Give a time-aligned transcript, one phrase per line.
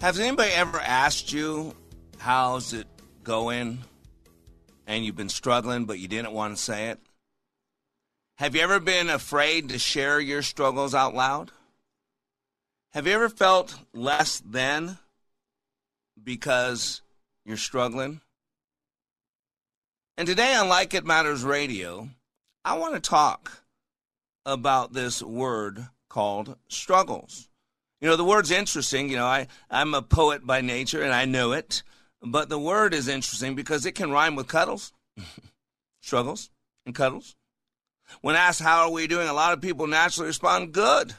[0.00, 1.74] Has anybody ever asked you,
[2.18, 2.86] how's it
[3.22, 3.78] going?
[4.86, 7.00] And you've been struggling, but you didn't want to say it?
[8.36, 11.52] Have you ever been afraid to share your struggles out loud?
[12.92, 14.98] Have you ever felt less than
[16.22, 17.00] because
[17.44, 18.20] you're struggling?
[20.18, 22.08] And today on Like It Matters Radio,
[22.64, 23.64] I want to talk
[24.44, 27.48] about this word called struggles.
[28.00, 29.08] You know, the word's interesting.
[29.08, 31.82] You know, I, I'm a poet by nature and I know it,
[32.22, 34.92] but the word is interesting because it can rhyme with cuddles,
[36.02, 36.50] struggles,
[36.84, 37.36] and cuddles.
[38.20, 39.28] When asked, How are we doing?
[39.28, 41.14] a lot of people naturally respond, Good.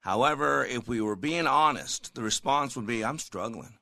[0.00, 3.74] However, if we were being honest, the response would be, I'm struggling.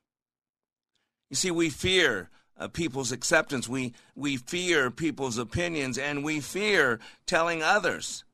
[1.29, 7.01] You see, we fear uh, people's acceptance, we, we fear people's opinions, and we fear
[7.27, 8.25] telling others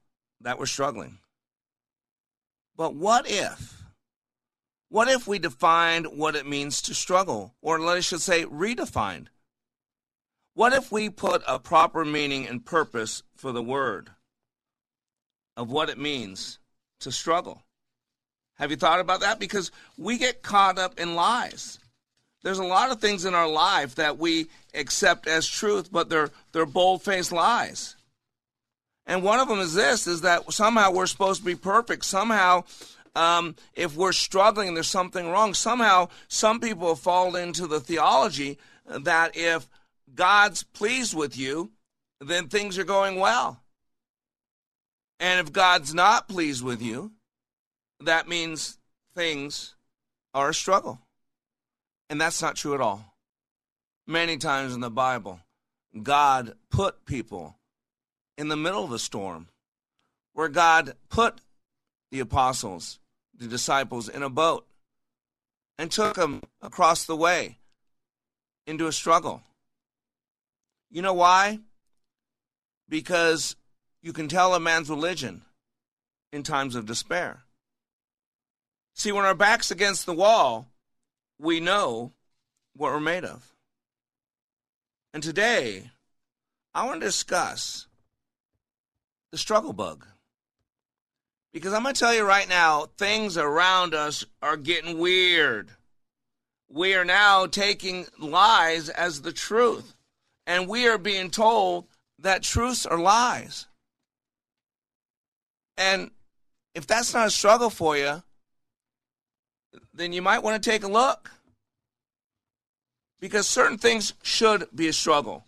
[0.41, 1.19] that we're struggling.
[2.81, 3.84] But what if?
[4.89, 7.55] What if we defined what it means to struggle?
[7.61, 9.27] Or I should say, redefined.
[10.55, 14.08] What if we put a proper meaning and purpose for the word
[15.58, 16.58] of what it means
[17.01, 17.64] to struggle?
[18.55, 19.39] Have you thought about that?
[19.39, 21.79] Because we get caught up in lies.
[22.42, 26.30] There's a lot of things in our life that we accept as truth, but they're,
[26.52, 27.96] they're bold faced lies.
[29.06, 32.05] And one of them is this is that somehow we're supposed to be perfect.
[32.05, 32.64] Somehow,
[33.14, 35.55] um, if we're struggling, there's something wrong.
[35.55, 39.68] Somehow, some people fall into the theology that if
[40.14, 41.72] God's pleased with you,
[42.20, 43.62] then things are going well.
[45.18, 47.12] And if God's not pleased with you,
[48.00, 48.78] that means
[49.14, 49.74] things
[50.33, 51.00] are a struggle.
[52.08, 53.14] And that's not true at all.
[54.06, 55.40] Many times in the Bible,
[56.02, 57.56] God put people
[58.40, 59.48] in the middle of a storm
[60.33, 61.42] where God put
[62.11, 62.98] the apostles,
[63.36, 64.67] the disciples, in a boat
[65.77, 67.58] and took them across the way
[68.67, 69.42] into a struggle.
[70.90, 71.58] You know why?
[72.89, 73.56] Because
[74.01, 75.42] you can tell a man's religion
[76.33, 77.42] in times of despair.
[78.95, 80.67] See, when our back's against the wall,
[81.39, 82.12] we know
[82.74, 83.52] what we're made of.
[85.12, 85.90] And today,
[86.72, 87.86] I want to discuss
[89.33, 90.07] the struggle bug.
[91.52, 95.70] Because I'm going to tell you right now, things around us are getting weird.
[96.68, 99.95] We are now taking lies as the truth,
[100.46, 101.86] and we are being told
[102.20, 103.67] that truths are lies.
[105.77, 106.11] And
[106.74, 108.23] if that's not a struggle for you,
[109.92, 111.33] then you might want to take a look.
[113.19, 115.45] Because certain things should be a struggle.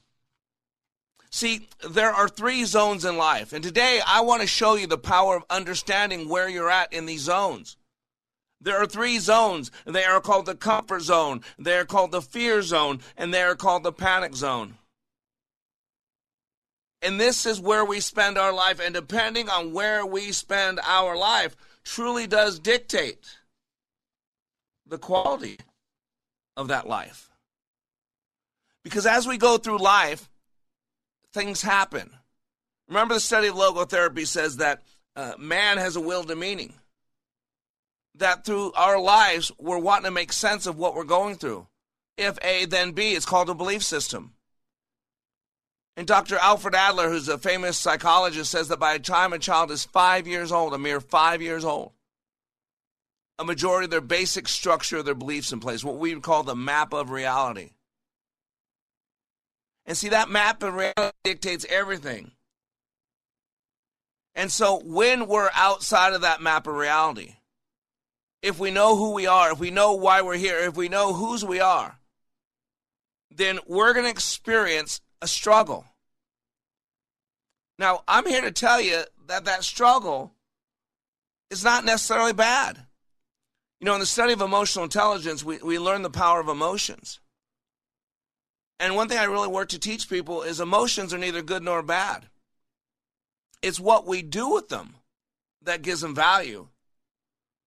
[1.35, 4.99] See, there are three zones in life, and today I want to show you the
[4.99, 7.79] power of understanding where you're at in these zones.
[8.61, 9.71] There are three zones.
[9.87, 13.55] They are called the comfort zone, they are called the fear zone, and they are
[13.55, 14.75] called the panic zone.
[17.01, 21.17] And this is where we spend our life, and depending on where we spend our
[21.17, 23.39] life, truly does dictate
[24.87, 25.59] the quality
[26.59, 27.31] of that life.
[28.85, 30.29] Because as we go through life,
[31.33, 32.11] things happen.
[32.89, 34.83] Remember, the study of logotherapy says that
[35.17, 36.75] uh, man has a will to meaning.
[38.17, 41.67] That through our lives, we're wanting to make sense of what we're going through.
[42.19, 43.15] If A, then B.
[43.15, 44.35] It's called a belief system.
[45.97, 46.37] And Dr.
[46.39, 50.27] Alfred Adler, who's a famous psychologist, says that by the time a child is five
[50.27, 51.93] years old, a mere five years old,
[53.39, 56.43] a majority of their basic structure of their beliefs in place, what we would call
[56.43, 57.71] the map of reality.
[59.87, 62.33] And see, that map of reality dictates everything.
[64.35, 67.37] And so when we're outside of that map of reality,
[68.43, 71.13] if we know who we are, if we know why we're here, if we know
[71.13, 71.99] whose we are,
[73.31, 75.85] then we're going to experience a struggle.
[77.79, 80.33] Now, I'm here to tell you that that struggle
[81.51, 82.87] is not necessarily bad.
[83.81, 87.21] You know, in the study of emotional intelligence, we, we learn the power of emotions.
[88.83, 91.85] And one thing I really work to teach people is emotions are neither good nor
[91.85, 92.27] bad.
[93.63, 94.97] It's what we do with them
[95.63, 96.67] that gives them value.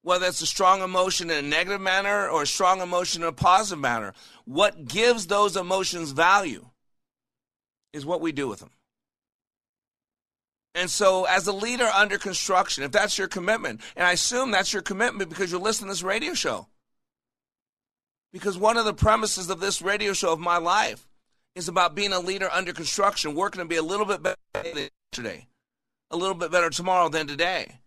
[0.02, 3.32] Whether it's a strong emotion in a negative manner or a strong emotion in a
[3.32, 4.14] positive manner,
[4.44, 6.66] what gives those emotions value
[7.94, 8.72] is what we do with them.
[10.76, 14.74] And so, as a leader under construction, if that's your commitment, and I assume that's
[14.74, 16.68] your commitment because you're listening to this radio show,
[18.36, 21.08] because one of the premises of this radio show of my life
[21.56, 24.90] is about being a leader under construction, working to be a little bit better than
[26.12, 27.80] a little bit better tomorrow than today.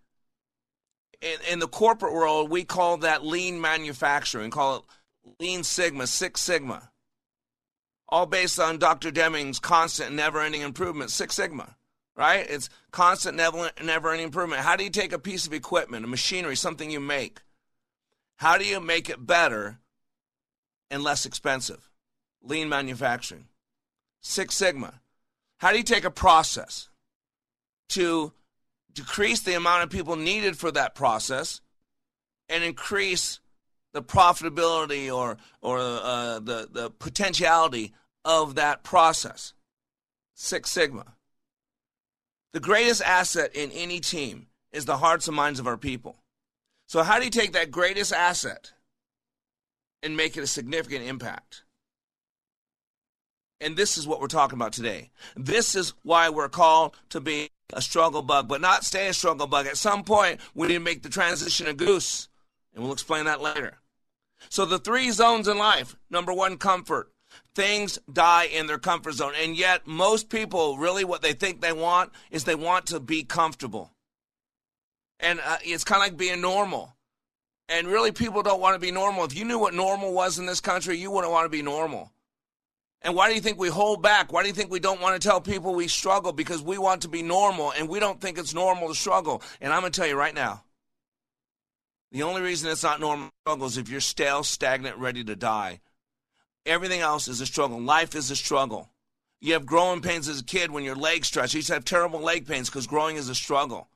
[1.21, 6.41] In, in the corporate world, we call that lean manufacturing, call it lean sigma, Six
[6.41, 6.93] Sigma,
[8.09, 9.11] all based on Dr.
[9.11, 11.77] Deming's constant, never ending improvement, Six Sigma
[12.17, 12.50] right?
[12.50, 14.62] It's constant, never, never ending improvement.
[14.62, 17.43] How do you take a piece of equipment, a machinery, something you make?
[18.39, 19.79] How do you make it better
[20.90, 21.88] and less expensive?
[22.43, 23.46] Lean manufacturing.
[24.20, 25.00] Six Sigma.
[25.58, 26.88] How do you take a process
[27.90, 28.32] to
[28.93, 31.61] decrease the amount of people needed for that process
[32.49, 33.40] and increase
[33.93, 37.93] the profitability or, or uh, the, the potentiality
[38.25, 39.55] of that process?
[40.35, 41.14] Six Sigma.
[42.52, 46.23] The greatest asset in any team is the hearts and minds of our people.
[46.87, 48.73] So, how do you take that greatest asset
[50.03, 51.62] and make it a significant impact?
[53.61, 55.11] And this is what we're talking about today.
[55.37, 59.47] This is why we're called to be a struggle bug, but not stay a struggle
[59.47, 59.67] bug.
[59.67, 62.29] At some point, we need to make the transition a goose,
[62.75, 63.79] and we'll explain that later.
[64.49, 67.11] So, the three zones in life number one, comfort.
[67.55, 69.33] Things die in their comfort zone.
[69.39, 73.25] And yet, most people really what they think they want is they want to be
[73.25, 73.93] comfortable.
[75.21, 76.97] And uh, it's kind of like being normal.
[77.69, 79.25] And really, people don't want to be normal.
[79.25, 82.12] If you knew what normal was in this country, you wouldn't want to be normal.
[83.03, 84.32] And why do you think we hold back?
[84.32, 86.32] Why do you think we don't want to tell people we struggle?
[86.32, 89.43] Because we want to be normal and we don't think it's normal to struggle.
[89.61, 90.65] And I'm going to tell you right now
[92.11, 95.81] the only reason it's not normal struggle is if you're stale, stagnant, ready to die.
[96.67, 97.81] Everything else is a struggle.
[97.81, 98.91] Life is a struggle.
[99.41, 101.55] You have growing pains as a kid when your legs stretch.
[101.55, 103.88] You used to have terrible leg pains because growing is a struggle.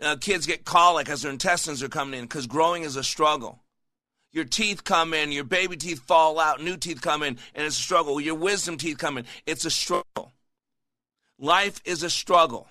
[0.00, 3.60] Uh, kids get colic as their intestines are coming in because growing is a struggle.
[4.32, 7.78] Your teeth come in, your baby teeth fall out, new teeth come in, and it's
[7.78, 8.20] a struggle.
[8.20, 10.32] Your wisdom teeth come in, it's a struggle.
[11.38, 12.66] Life is a struggle.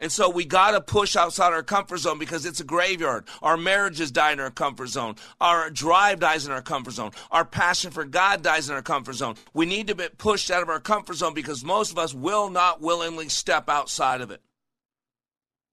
[0.00, 3.26] And so we got to push outside our comfort zone because it's a graveyard.
[3.42, 5.16] Our marriages die in our comfort zone.
[5.40, 7.10] Our drive dies in our comfort zone.
[7.30, 9.36] Our passion for God dies in our comfort zone.
[9.52, 12.48] We need to be pushed out of our comfort zone because most of us will
[12.48, 14.40] not willingly step outside of it.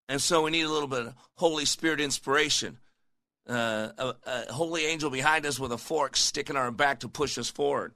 [0.09, 2.77] And so we need a little bit of Holy Spirit inspiration.
[3.47, 7.37] Uh, a, a holy angel behind us with a fork sticking our back to push
[7.37, 7.93] us forward.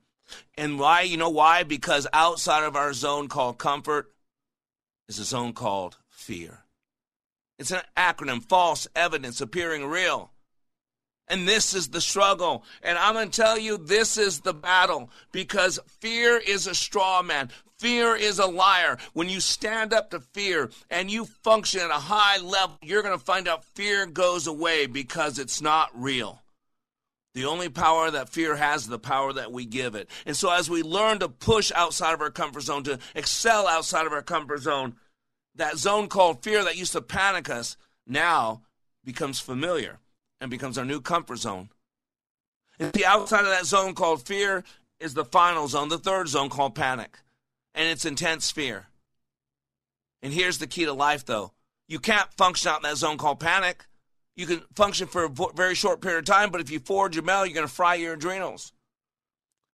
[0.57, 1.01] And why?
[1.01, 1.63] You know why?
[1.63, 4.11] Because outside of our zone called comfort
[5.09, 6.59] is a zone called fear.
[7.59, 10.31] It's an acronym false evidence appearing real.
[11.27, 12.63] And this is the struggle.
[12.81, 17.21] And I'm going to tell you, this is the battle because fear is a straw
[17.21, 17.51] man.
[17.81, 18.99] Fear is a liar.
[19.13, 23.17] When you stand up to fear and you function at a high level, you're going
[23.17, 26.43] to find out fear goes away because it's not real.
[27.33, 30.11] The only power that fear has is the power that we give it.
[30.27, 34.05] And so, as we learn to push outside of our comfort zone, to excel outside
[34.05, 34.93] of our comfort zone,
[35.55, 38.61] that zone called fear that used to panic us now
[39.03, 39.97] becomes familiar
[40.39, 41.69] and becomes our new comfort zone.
[42.79, 44.63] And the outside of that zone called fear
[44.99, 47.17] is the final zone, the third zone called panic.
[47.73, 48.87] And it's intense fear.
[50.21, 51.53] And here's the key to life, though
[51.87, 53.85] you can't function out in that zone called panic.
[54.35, 57.23] You can function for a very short period of time, but if you forge your
[57.23, 58.71] mail, you're going to fry your adrenals.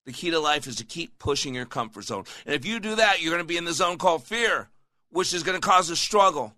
[0.06, 2.24] The key to life is to keep pushing your comfort zone.
[2.46, 4.70] And if you do that, you're going to be in the zone called fear
[5.10, 6.54] which is going to cause a struggle.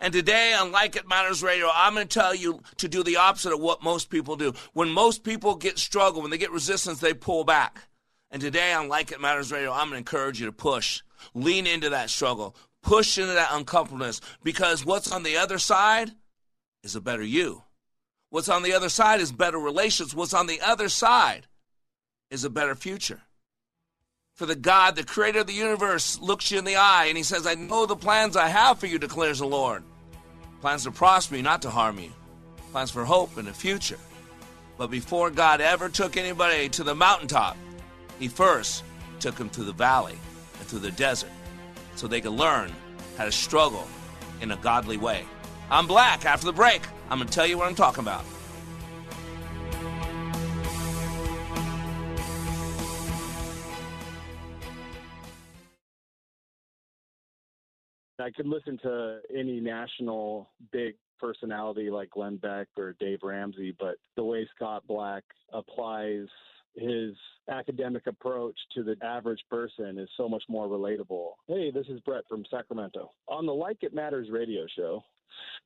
[0.00, 3.16] And today on Like It Matters Radio, I'm going to tell you to do the
[3.16, 4.52] opposite of what most people do.
[4.72, 7.82] When most people get struggle, when they get resistance, they pull back.
[8.34, 11.02] And today on Like It Matters Radio, I'm going to encourage you to push.
[11.34, 12.56] Lean into that struggle.
[12.82, 16.10] Push into that uncomfortableness because what's on the other side
[16.82, 17.62] is a better you.
[18.30, 20.16] What's on the other side is better relations.
[20.16, 21.46] What's on the other side
[22.28, 23.22] is a better future.
[24.34, 27.22] For the God, the creator of the universe, looks you in the eye and he
[27.22, 29.84] says, I know the plans I have for you, declares the Lord.
[30.60, 32.10] Plans to prosper you, not to harm you.
[32.72, 33.98] plans for hope and a future.
[34.76, 37.56] But before God ever took anybody to the mountaintop,
[38.18, 38.84] He first
[39.18, 40.18] took them through the valley
[40.58, 41.30] and through the desert
[41.96, 42.72] so they could learn
[43.16, 43.88] how to struggle
[44.40, 45.24] in a godly way.
[45.70, 46.24] I'm Black.
[46.24, 48.24] After the break, I'm going to tell you what I'm talking about.
[58.20, 63.96] I could listen to any national big personality like Glenn Beck or Dave Ramsey, but
[64.16, 66.26] the way Scott Black applies
[66.74, 67.14] his
[67.48, 71.30] academic approach to the average person is so much more relatable.
[71.46, 73.12] Hey, this is Brett from Sacramento.
[73.28, 75.02] On the Like It Matters radio show,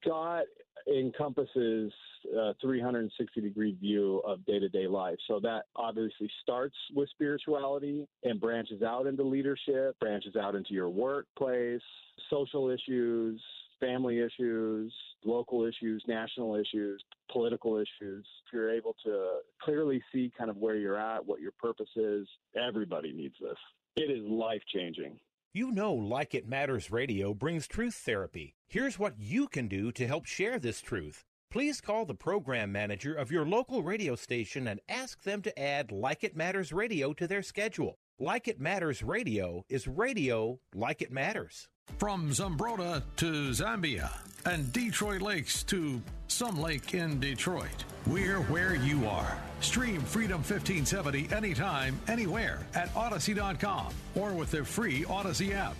[0.01, 0.45] Scott
[0.89, 1.93] encompasses
[2.35, 5.19] uh, a 360 degree view of day to day life.
[5.27, 10.89] So that obviously starts with spirituality and branches out into leadership, branches out into your
[10.89, 11.83] workplace,
[12.31, 13.41] social issues,
[13.81, 14.93] family issues,
[15.25, 18.27] local issues, national issues, political issues.
[18.47, 22.27] If you're able to clearly see kind of where you're at, what your purpose is,
[22.57, 23.57] everybody needs this.
[23.97, 25.19] It is life changing.
[25.53, 28.55] You know, Like It Matters Radio brings truth therapy.
[28.69, 31.25] Here's what you can do to help share this truth.
[31.51, 35.91] Please call the program manager of your local radio station and ask them to add
[35.91, 37.99] Like It Matters Radio to their schedule.
[38.19, 41.69] Like It Matters Radio is radio like it matters.
[41.97, 44.11] From Zumbrota to Zambia
[44.45, 49.37] and Detroit Lakes to some lake in Detroit, we're where you are.
[49.61, 55.75] Stream Freedom 1570 anytime, anywhere at Odyssey.com or with the free Odyssey app.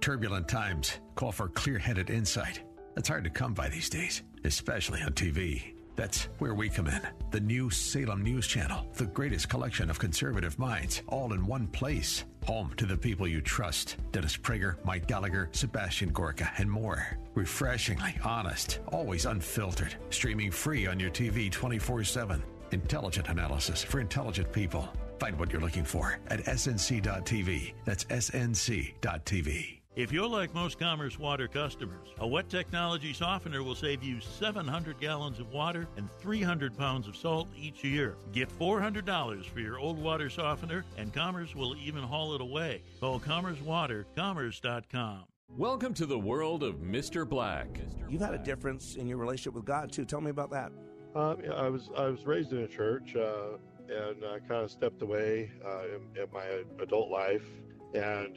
[0.00, 2.60] Turbulent times call for clear headed insight.
[2.94, 5.75] That's hard to come by these days, especially on TV.
[5.96, 7.00] That's where we come in.
[7.30, 12.24] The new Salem News Channel, the greatest collection of conservative minds, all in one place.
[12.44, 17.18] Home to the people you trust Dennis Prager, Mike Gallagher, Sebastian Gorka, and more.
[17.34, 19.96] Refreshingly honest, always unfiltered.
[20.10, 22.42] Streaming free on your TV 24 7.
[22.72, 24.88] Intelligent analysis for intelligent people.
[25.18, 27.72] Find what you're looking for at snc.tv.
[27.84, 29.80] That's snc.tv.
[29.96, 35.00] If you're like most Commerce Water customers, a wet technology softener will save you 700
[35.00, 38.18] gallons of water and 300 pounds of salt each year.
[38.30, 42.82] Get $400 for your old water softener, and Commerce will even haul it away.
[43.00, 45.24] Call Commerce Water, commerce.com.
[45.56, 47.26] Welcome to the world of Mr.
[47.26, 47.80] Black.
[48.06, 50.04] You've had a difference in your relationship with God too.
[50.04, 50.72] Tell me about that.
[51.14, 53.56] Um, I was I was raised in a church uh,
[53.88, 56.44] and I kind of stepped away uh, in, in my
[56.82, 57.46] adult life,
[57.94, 58.36] and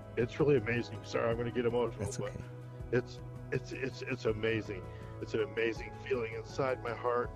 [0.17, 0.97] it's really amazing.
[1.03, 2.31] Sorry, I'm going to get emotional, That's okay.
[2.91, 3.19] but it's
[3.51, 4.81] it's it's it's amazing.
[5.21, 7.29] It's an amazing feeling inside my heart.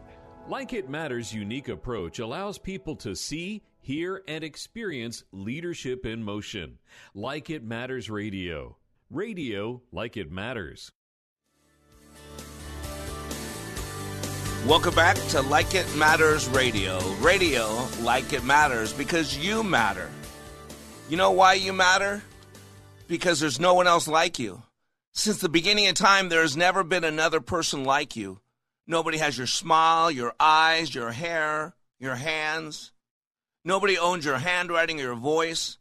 [0.48, 6.78] Like It Matters' unique approach allows people to see, hear, and experience leadership in motion.
[7.14, 8.78] Like It Matters Radio.
[9.12, 10.92] Radio like it matters.
[14.68, 17.00] Welcome back to Like It Matters Radio.
[17.22, 20.10] Radio like it matters because you matter.
[21.08, 22.24] You know why you matter?
[23.08, 24.64] Because there's no one else like you.
[25.14, 28.40] Since the beginning of time, there has never been another person like you.
[28.88, 32.92] Nobody has your smile, your eyes, your hair, your hands.
[33.64, 35.78] Nobody owns your handwriting or your voice.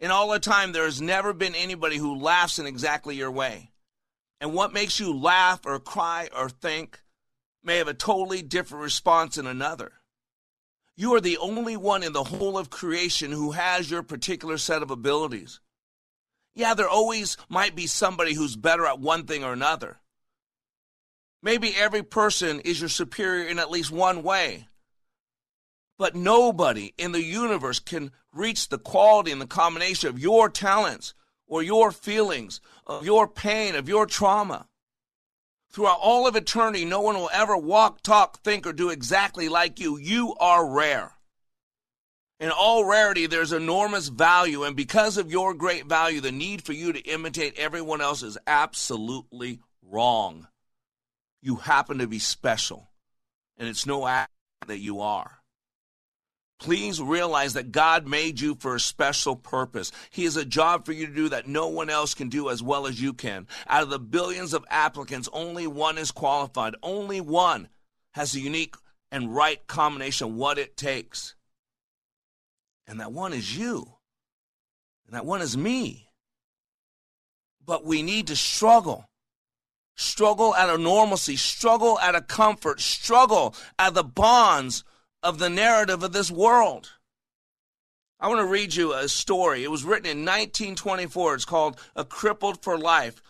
[0.00, 3.72] In all the time, there has never been anybody who laughs in exactly your way.
[4.40, 7.00] And what makes you laugh or cry or think
[7.62, 9.92] may have a totally different response in another.
[10.96, 14.82] You are the only one in the whole of creation who has your particular set
[14.82, 15.60] of abilities.
[16.58, 19.98] Yeah, there always might be somebody who's better at one thing or another.
[21.40, 24.66] Maybe every person is your superior in at least one way.
[25.98, 31.14] But nobody in the universe can reach the quality and the combination of your talents
[31.46, 34.66] or your feelings, of your pain, of your trauma.
[35.70, 39.78] Throughout all of eternity, no one will ever walk, talk, think, or do exactly like
[39.78, 39.96] you.
[39.96, 41.17] You are rare.
[42.40, 46.72] In all rarity, there's enormous value, and because of your great value, the need for
[46.72, 50.46] you to imitate everyone else is absolutely wrong.
[51.42, 52.88] You happen to be special,
[53.56, 54.30] and it's no accident
[54.68, 55.38] that you are.
[56.60, 59.90] Please realize that God made you for a special purpose.
[60.10, 62.62] He has a job for you to do that no one else can do as
[62.62, 63.46] well as you can.
[63.68, 66.74] Out of the billions of applicants, only one is qualified.
[66.82, 67.68] Only one
[68.12, 68.74] has a unique
[69.10, 71.36] and right combination, what it takes.
[72.88, 73.86] And that one is you.
[75.06, 76.08] And that one is me.
[77.64, 79.08] But we need to struggle.
[79.94, 84.84] Struggle at a normalcy, struggle at a comfort, struggle at the bonds
[85.22, 86.90] of the narrative of this world.
[88.20, 89.64] I want to read you a story.
[89.64, 91.34] It was written in 1924.
[91.34, 93.20] It's called A Crippled for Life.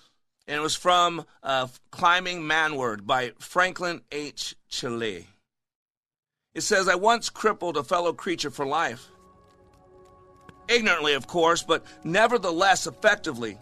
[0.46, 4.54] And it was from uh, Climbing Manward by Franklin H.
[4.70, 5.26] Cheley.
[6.54, 9.08] It says, I once crippled a fellow creature for life.
[10.68, 13.58] Ignorantly, of course, but nevertheless effectively.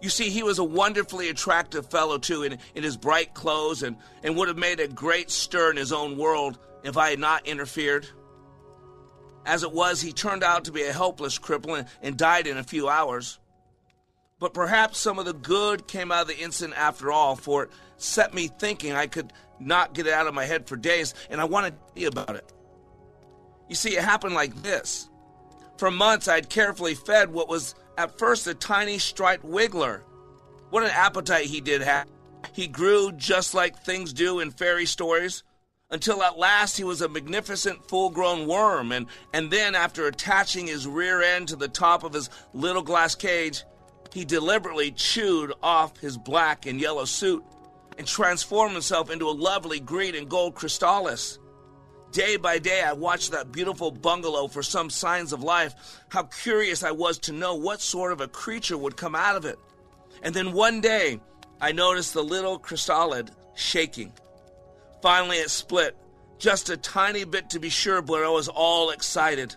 [0.00, 3.96] You see, he was a wonderfully attractive fellow, too, in, in his bright clothes, and,
[4.22, 7.46] and would have made a great stir in his own world if I had not
[7.46, 8.06] interfered.
[9.44, 12.58] As it was, he turned out to be a helpless cripple and, and died in
[12.58, 13.38] a few hours.
[14.38, 17.70] But perhaps some of the good came out of the incident after all, for it
[17.96, 21.40] set me thinking I could not get it out of my head for days, and
[21.40, 22.52] I wanted to you about it.
[23.68, 25.07] You see, it happened like this.
[25.78, 30.02] For months, I'd carefully fed what was at first a tiny striped wiggler.
[30.70, 32.08] What an appetite he did have.
[32.52, 35.44] He grew just like things do in fairy stories,
[35.90, 40.66] until at last he was a magnificent full grown worm, and, and then, after attaching
[40.66, 43.62] his rear end to the top of his little glass cage,
[44.12, 47.44] he deliberately chewed off his black and yellow suit
[47.96, 51.38] and transformed himself into a lovely green and gold chrysalis.
[52.12, 55.74] Day by day, I watched that beautiful bungalow for some signs of life.
[56.08, 59.44] How curious I was to know what sort of a creature would come out of
[59.44, 59.58] it.
[60.22, 61.20] And then one day,
[61.60, 64.12] I noticed the little chrysalid shaking.
[65.02, 65.96] Finally, it split,
[66.38, 69.54] just a tiny bit to be sure, but I was all excited.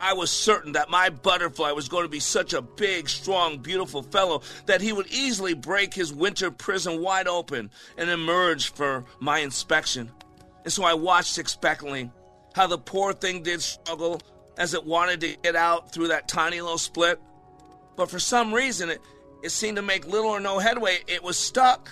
[0.00, 4.02] I was certain that my butterfly was going to be such a big, strong, beautiful
[4.02, 9.38] fellow that he would easily break his winter prison wide open and emerge for my
[9.40, 10.10] inspection.
[10.66, 12.10] And so I watched expectantly
[12.52, 14.20] how the poor thing did struggle
[14.58, 17.20] as it wanted to get out through that tiny little split.
[17.94, 19.00] But for some reason, it,
[19.44, 20.98] it seemed to make little or no headway.
[21.06, 21.88] It was stuck.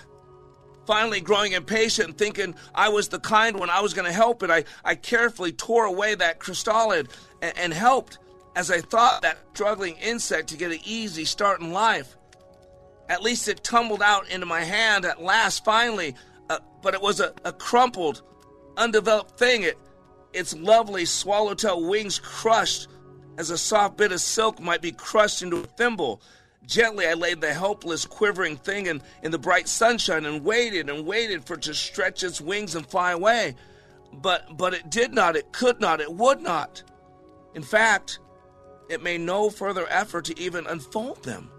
[0.87, 4.51] Finally, growing impatient, thinking I was the kind one I was going to help it,
[4.51, 7.11] I, I carefully tore away that chrysalid
[7.41, 8.19] and, and helped
[8.57, 12.17] as I thought that struggling insect to get an easy start in life.
[13.09, 16.17] At least it tumbled out into my hand at last, finally,
[16.51, 18.23] uh, but it was a, a crumpled,
[18.77, 19.63] undeveloped thing.
[19.63, 19.79] It,
[20.33, 22.89] its lovely swallowtail wings crushed
[23.39, 26.21] as a soft bit of silk might be crushed into a thimble.
[26.67, 31.07] Gently, I laid the helpless, quivering thing in, in the bright sunshine and waited and
[31.07, 33.55] waited for it to stretch its wings and fly away.
[34.13, 36.83] But, but it did not, it could not, it would not.
[37.55, 38.19] In fact,
[38.89, 41.51] it made no further effort to even unfold them.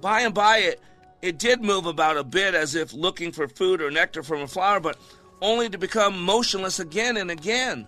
[0.00, 0.80] By and by, it,
[1.20, 4.48] it did move about a bit as if looking for food or nectar from a
[4.48, 4.98] flower, but
[5.42, 7.86] only to become motionless again and again.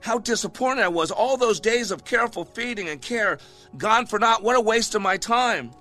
[0.00, 1.10] How disappointed I was.
[1.10, 3.38] All those days of careful feeding and care
[3.76, 4.42] gone for naught.
[4.42, 5.72] What a waste of my time.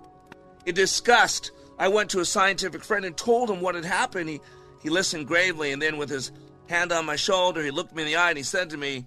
[0.65, 4.29] In disgust, I went to a scientific friend and told him what had happened.
[4.29, 4.41] He,
[4.81, 6.31] he listened gravely, and then with his
[6.67, 9.05] hand on my shoulder, he looked me in the eye and he said to me,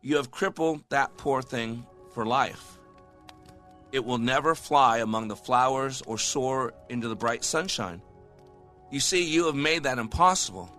[0.00, 2.78] You have crippled that poor thing for life.
[3.92, 8.02] It will never fly among the flowers or soar into the bright sunshine.
[8.90, 10.70] You see, you have made that impossible.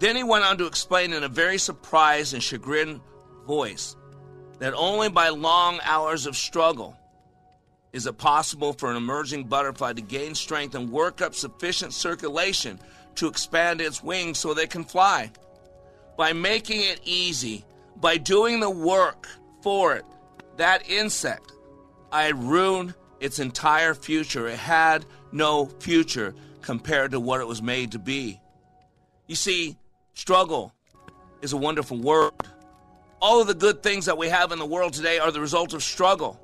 [0.00, 3.02] Then he went on to explain in a very surprised and chagrined
[3.46, 3.96] voice
[4.58, 6.96] that only by long hours of struggle
[7.92, 12.80] is it possible for an emerging butterfly to gain strength and work up sufficient circulation
[13.16, 15.30] to expand its wings so they can fly.
[16.16, 19.28] By making it easy, by doing the work
[19.62, 20.04] for it,
[20.56, 21.52] that insect,
[22.10, 24.48] I ruined its entire future.
[24.48, 28.40] It had no future compared to what it was made to be.
[29.26, 29.76] You see,
[30.20, 30.74] Struggle
[31.40, 32.34] is a wonderful word.
[33.22, 35.72] All of the good things that we have in the world today are the result
[35.72, 36.38] of struggle.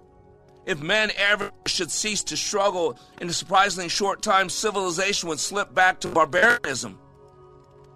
[0.65, 5.75] If men ever should cease to struggle, in a surprisingly short time, civilization would slip
[5.75, 6.99] back to barbarism.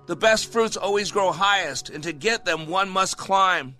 [0.04, 3.76] The best fruits always grow highest, and to get them, one must climb.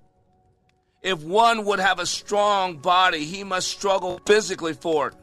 [1.02, 5.14] If one would have a strong body, he must struggle physically for it.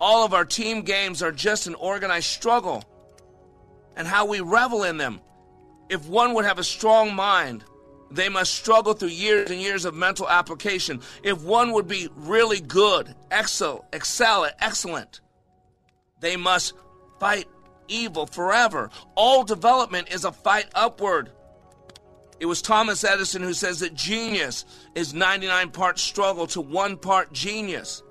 [0.00, 2.84] All of our team games are just an organized struggle,
[3.96, 5.20] and how we revel in them
[5.90, 7.64] if one would have a strong mind,
[8.10, 11.00] they must struggle through years and years of mental application.
[11.22, 15.20] If one would be really good, excel, excel at excellent,
[16.20, 16.74] they must
[17.18, 17.46] fight
[17.88, 18.90] evil forever.
[19.16, 21.32] All development is a fight upward.
[22.38, 27.32] It was Thomas Edison who says that genius is 99 parts struggle to one part
[27.32, 28.02] genius.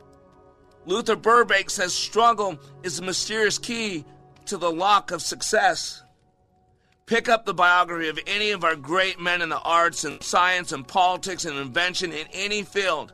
[0.86, 4.06] Luther Burbank says struggle is the mysterious key
[4.46, 6.04] to the lock of success.
[7.10, 10.72] Pick up the biography of any of our great men in the arts and science
[10.72, 13.14] and politics and invention in any field,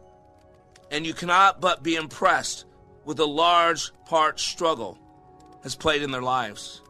[0.92, 2.66] and you cannot but be impressed
[3.06, 5.00] with the large part struggle
[5.64, 6.82] has played in their lives.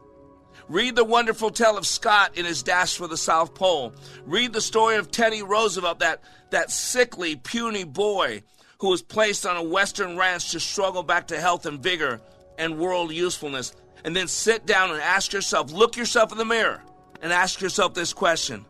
[0.68, 3.94] Read the wonderful tale of Scott in his dash for the South Pole.
[4.24, 8.42] Read the story of Teddy Roosevelt, that, that sickly, puny boy
[8.78, 12.20] who was placed on a Western ranch to struggle back to health and vigor
[12.58, 13.76] and world usefulness.
[14.04, 16.82] And then sit down and ask yourself, look yourself in the mirror
[17.22, 18.64] and ask yourself this question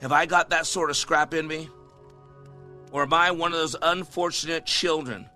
[0.00, 1.68] Have I got that sort of scrap in me?
[2.92, 5.28] Or am I one of those unfortunate children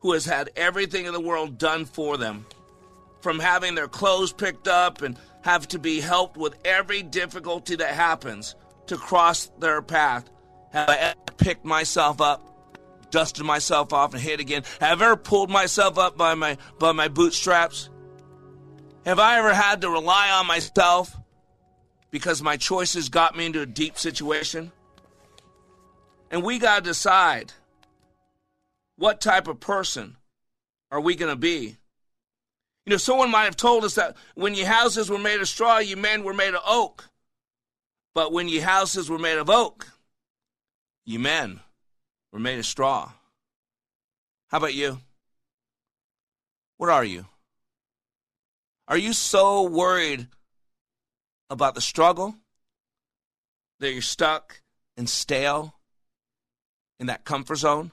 [0.00, 2.46] who has had everything in the world done for them?
[3.20, 7.94] From having their clothes picked up and have to be helped with every difficulty that
[7.94, 8.54] happens
[8.86, 10.28] to cross their path.
[10.72, 12.42] Have I ever picked myself up,
[13.10, 14.62] dusted myself off, and hit again?
[14.80, 17.90] Have I ever pulled myself up by my by my bootstraps?
[19.04, 21.16] Have I ever had to rely on myself
[22.16, 24.72] because my choices got me into a deep situation?
[26.30, 27.52] And we got to decide
[28.96, 30.16] what type of person
[30.90, 31.76] are we going to be?
[32.86, 35.76] You know, someone might have told us that when your houses were made of straw,
[35.76, 37.04] you men were made of oak.
[38.14, 39.86] But when your houses were made of oak,
[41.04, 41.60] you men
[42.32, 43.12] were made of straw.
[44.48, 45.00] How about you?
[46.78, 47.26] What are you?
[48.88, 50.28] Are you so worried
[51.50, 52.34] about the struggle
[53.80, 54.62] that you're stuck
[54.96, 55.74] and stale
[56.98, 57.92] in that comfort zone?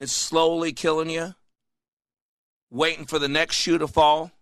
[0.00, 1.34] It's slowly killing you,
[2.70, 4.32] waiting for the next shoe to fall.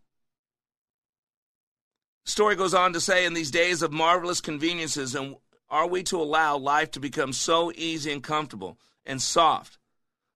[2.24, 5.36] story goes on to say in these days of marvelous conveniences, and
[5.68, 9.78] are we to allow life to become so easy and comfortable and soft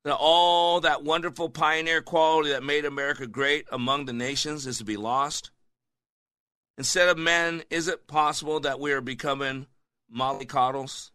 [0.04, 4.84] that all that wonderful pioneer quality that made America great among the nations is to
[4.84, 5.50] be lost?
[6.78, 9.66] Instead of men, is it possible that we are becoming
[10.14, 11.10] mollycoddles?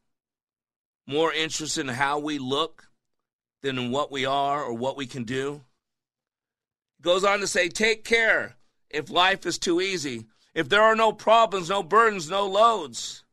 [1.07, 2.89] More interested in how we look
[3.61, 5.61] than in what we are or what we can do?
[7.01, 8.55] Goes on to say, take care
[8.89, 10.25] if life is too easy.
[10.53, 13.23] If there are no problems, no burdens, no loads,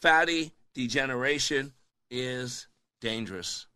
[0.00, 1.72] fatty degeneration
[2.10, 2.68] is
[3.00, 3.66] dangerous.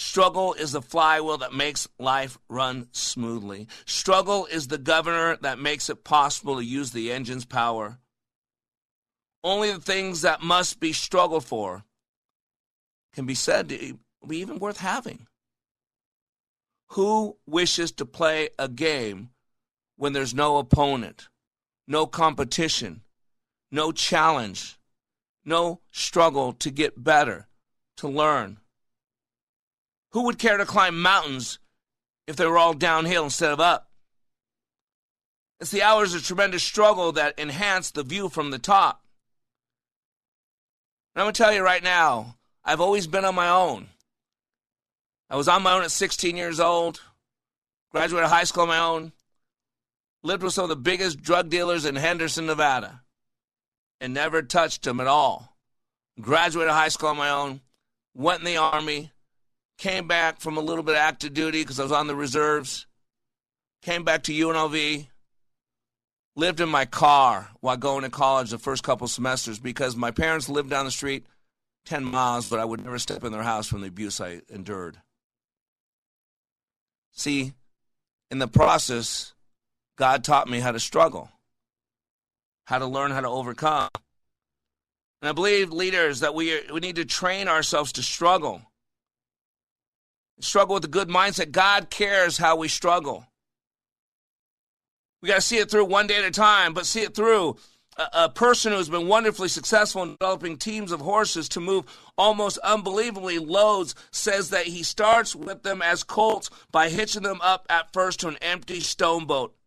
[0.00, 3.66] Struggle is the flywheel that makes life run smoothly.
[3.84, 7.98] Struggle is the governor that makes it possible to use the engine's power.
[9.42, 11.82] Only the things that must be struggled for
[13.12, 15.26] can be said to be even worth having.
[16.90, 19.30] Who wishes to play a game
[19.96, 21.28] when there's no opponent,
[21.88, 23.02] no competition,
[23.72, 24.78] no challenge,
[25.44, 27.48] no struggle to get better,
[27.96, 28.58] to learn?
[30.12, 31.58] Who would care to climb mountains
[32.26, 33.90] if they were all downhill instead of up?
[35.60, 39.02] It's the hours of tremendous struggle that enhance the view from the top.
[41.14, 43.88] And I'm going to tell you right now, I've always been on my own.
[45.28, 47.00] I was on my own at 16 years old,
[47.90, 49.12] graduated high school on my own,
[50.22, 53.02] lived with some of the biggest drug dealers in Henderson, Nevada,
[54.00, 55.56] and never touched them at all.
[56.20, 57.60] Graduated high school on my own,
[58.14, 59.10] went in the Army,
[59.78, 62.86] Came back from a little bit of active duty because I was on the reserves.
[63.82, 65.06] Came back to UNLV.
[66.34, 70.48] Lived in my car while going to college the first couple semesters because my parents
[70.48, 71.26] lived down the street
[71.86, 74.98] 10 miles, but I would never step in their house from the abuse I endured.
[77.12, 77.52] See,
[78.30, 79.32] in the process,
[79.96, 81.30] God taught me how to struggle,
[82.66, 83.88] how to learn how to overcome.
[85.22, 88.62] And I believe, leaders, that we, we need to train ourselves to struggle
[90.40, 91.50] struggle with a good mindset.
[91.50, 93.26] God cares how we struggle.
[95.20, 97.56] We got to see it through one day at a time, but see it through.
[97.96, 101.84] A, a, person who's been wonderfully successful in developing teams of horses to move
[102.16, 107.66] almost unbelievably loads says that he starts with them as colts by hitching them up
[107.68, 109.57] at first to an empty stone boat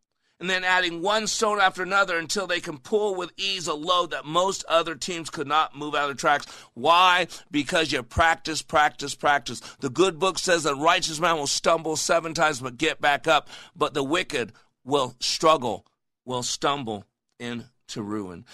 [0.42, 4.10] and then adding one stone after another until they can pull with ease a load
[4.10, 6.48] that most other teams could not move out of the tracks.
[6.74, 7.28] Why?
[7.52, 9.60] Because you practice, practice, practice.
[9.80, 13.50] The good book says a righteous man will stumble seven times but get back up,
[13.76, 14.52] but the wicked
[14.84, 15.86] will struggle,
[16.26, 17.06] will stumble
[17.40, 18.46] into ruin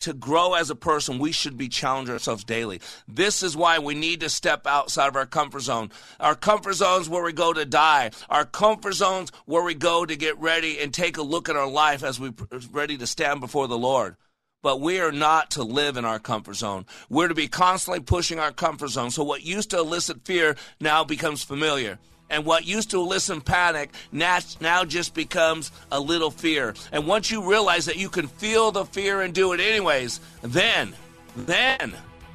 [0.00, 2.80] to grow as a person, we should be challenging ourselves daily.
[3.08, 5.90] This is why we need to step outside of our comfort zone.
[6.20, 8.10] Our comfort zones where we go to die.
[8.28, 11.68] Our comfort zones where we go to get ready and take a look at our
[11.68, 12.34] life as we're
[12.70, 14.16] ready to stand before the Lord.
[14.62, 16.86] But we are not to live in our comfort zone.
[17.08, 19.10] We're to be constantly pushing our comfort zone.
[19.10, 21.98] So what used to elicit fear now becomes familiar.
[22.28, 26.74] And what used to elicit panic now, just becomes a little fear.
[26.92, 30.94] And once you realize that you can feel the fear and do it anyways, then,
[31.36, 31.94] then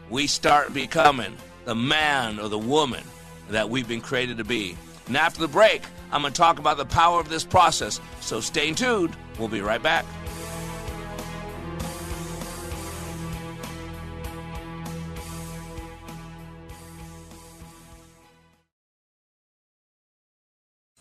[0.10, 3.04] we start becoming the man or the woman
[3.50, 4.78] that we've been created to be.
[5.08, 8.00] And after the break, I'm going to talk about the power of this process.
[8.22, 9.16] So stay tuned.
[9.38, 10.06] We'll be right back.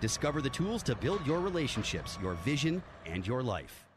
[0.00, 3.89] Discover the tools to build your relationships, your vision, and your life.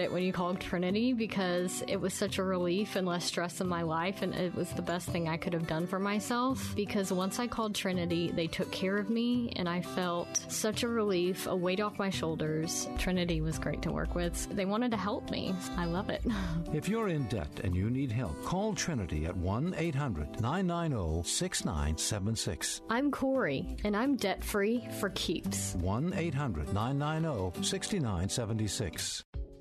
[0.00, 3.68] it when you call Trinity because it was such a relief and less stress in
[3.68, 6.74] my life, and it was the best thing I could have done for myself.
[6.74, 10.88] Because once I called Trinity, they took care of me, and I felt such a
[10.88, 12.88] relief, a weight off my shoulders.
[12.98, 14.48] Trinity was great to work with.
[14.54, 15.54] They wanted to help me.
[15.76, 16.22] I love it.
[16.72, 22.80] If you're in debt and you need help, call Trinity at 1 800 990 6976.
[22.90, 25.74] I'm Corey, and I'm debt free for keeps.
[25.76, 29.24] 1 800 990 6976.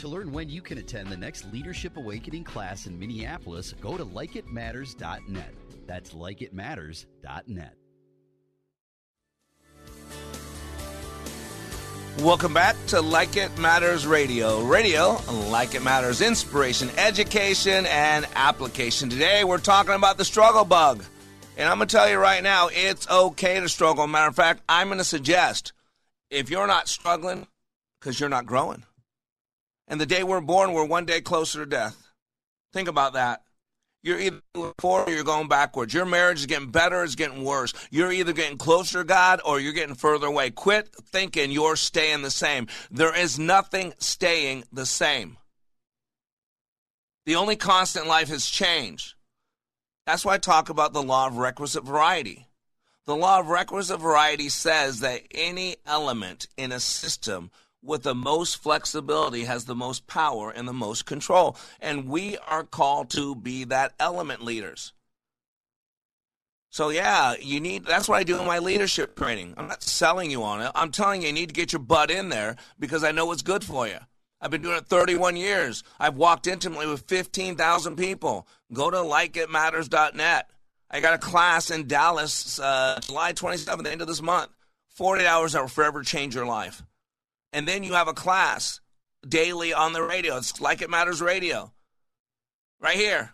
[0.00, 4.06] To learn when you can attend the next Leadership Awakening class in Minneapolis, go to
[4.06, 5.54] likeitmatters.net.
[5.86, 7.74] That's likeitmatters.net.
[12.20, 14.62] Welcome back to Like It Matters Radio.
[14.62, 19.10] Radio, like it matters, inspiration, education, and application.
[19.10, 21.04] Today we're talking about the struggle bug.
[21.58, 24.06] And I'm going to tell you right now, it's okay to struggle.
[24.06, 25.74] Matter of fact, I'm going to suggest
[26.30, 27.46] if you're not struggling,
[28.00, 28.84] because you're not growing.
[29.90, 32.00] And the day we're born, we're one day closer to death.
[32.72, 33.42] Think about that.
[34.02, 35.92] You're either going forward or you're going backwards.
[35.92, 37.74] Your marriage is getting better, it's getting worse.
[37.90, 40.50] You're either getting closer to God or you're getting further away.
[40.50, 42.68] Quit thinking you're staying the same.
[42.90, 45.36] There is nothing staying the same.
[47.26, 49.16] The only constant in life is change.
[50.06, 52.46] That's why I talk about the law of requisite variety.
[53.06, 57.50] The law of requisite variety says that any element in a system
[57.82, 61.56] with the most flexibility has the most power and the most control.
[61.80, 64.92] And we are called to be that element leaders.
[66.70, 69.54] So yeah, you need that's what I do in my leadership training.
[69.56, 70.70] I'm not selling you on it.
[70.74, 73.42] I'm telling you you need to get your butt in there because I know what's
[73.42, 73.98] good for you.
[74.40, 75.82] I've been doing it 31 years.
[75.98, 78.46] I've walked intimately with 15,000 people.
[78.72, 80.50] Go to likeitmatters.net.
[80.90, 84.50] I got a class in Dallas uh, July 27th, the end of this month.
[84.88, 86.82] 40 hours that will forever change your life.
[87.52, 88.80] And then you have a class
[89.26, 90.36] daily on the radio.
[90.36, 91.72] It's Like It Matters Radio.
[92.80, 93.32] Right here.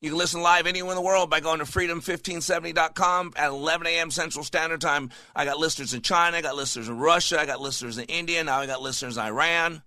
[0.00, 4.10] You can listen live anywhere in the world by going to freedom1570.com at 11 a.m.
[4.10, 5.10] Central Standard Time.
[5.36, 8.42] I got listeners in China, I got listeners in Russia, I got listeners in India,
[8.42, 9.82] now I got listeners in Iran.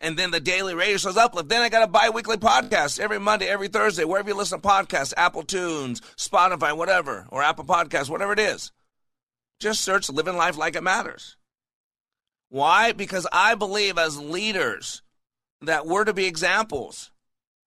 [0.00, 1.50] And then the daily radio shows Uplift.
[1.50, 4.66] Then I got a bi weekly podcast every Monday, every Thursday, wherever you listen to
[4.66, 8.72] podcasts, Apple Tunes, Spotify, whatever, or Apple Podcasts, whatever it is.
[9.60, 11.36] Just search Living Life Like It Matters.
[12.48, 12.92] Why?
[12.92, 15.02] Because I believe as leaders
[15.60, 17.10] that we're to be examples.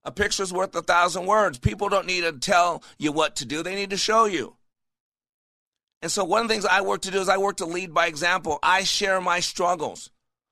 [0.03, 1.59] A picture's worth a thousand words.
[1.59, 4.57] People don't need to tell you what to do, they need to show you.
[6.01, 7.93] And so, one of the things I work to do is I work to lead
[7.93, 8.59] by example.
[8.61, 10.09] I share my struggles.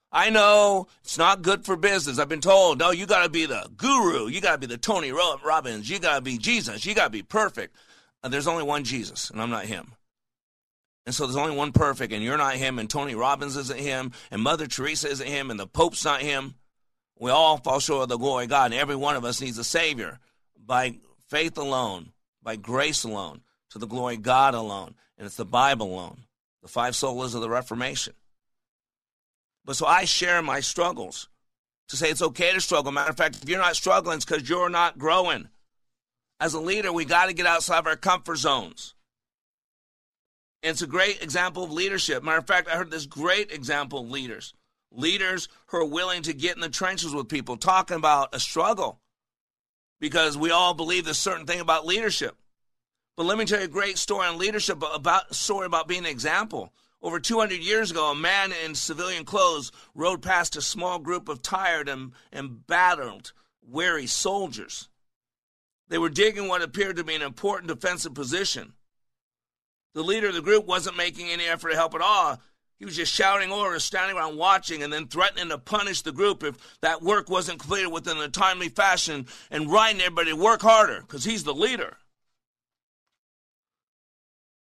[0.09, 2.19] I know it's not good for business.
[2.19, 4.27] I've been told, no, you got to be the guru.
[4.27, 5.89] You got to be the Tony Robbins.
[5.89, 6.85] You got to be Jesus.
[6.85, 7.75] You got to be perfect.
[8.23, 9.93] Uh, there's only one Jesus, and I'm not him.
[11.05, 14.11] And so there's only one perfect, and you're not him, and Tony Robbins isn't him,
[14.29, 16.55] and Mother Teresa isn't him, and the Pope's not him.
[17.19, 19.57] We all fall short of the glory of God, and every one of us needs
[19.57, 20.19] a Savior
[20.57, 20.95] by
[21.27, 22.11] faith alone,
[22.43, 24.95] by grace alone, to the glory of God alone.
[25.17, 26.21] And it's the Bible alone,
[26.61, 28.13] the five solas of the Reformation.
[29.65, 31.29] But so I share my struggles
[31.89, 32.91] to say it's okay to struggle.
[32.91, 35.49] Matter of fact, if you're not struggling, it's because you're not growing.
[36.39, 38.95] As a leader, we got to get outside of our comfort zones.
[40.63, 42.23] It's a great example of leadership.
[42.23, 44.53] Matter of fact, I heard this great example of leaders
[44.93, 48.99] leaders who are willing to get in the trenches with people, talking about a struggle.
[49.99, 52.35] Because we all believe this certain thing about leadership.
[53.15, 56.11] But let me tell you a great story on leadership about story about being an
[56.11, 56.73] example.
[57.01, 61.41] Over 200 years ago, a man in civilian clothes rode past a small group of
[61.41, 64.89] tired and, and battered, weary soldiers.
[65.87, 68.73] They were digging what appeared to be an important defensive position.
[69.93, 72.39] The leader of the group wasn't making any effort to help at all.
[72.79, 76.43] He was just shouting orders, standing around watching, and then threatening to punish the group
[76.43, 81.01] if that work wasn't completed within a timely fashion and writing everybody to work harder
[81.01, 81.97] because he's the leader.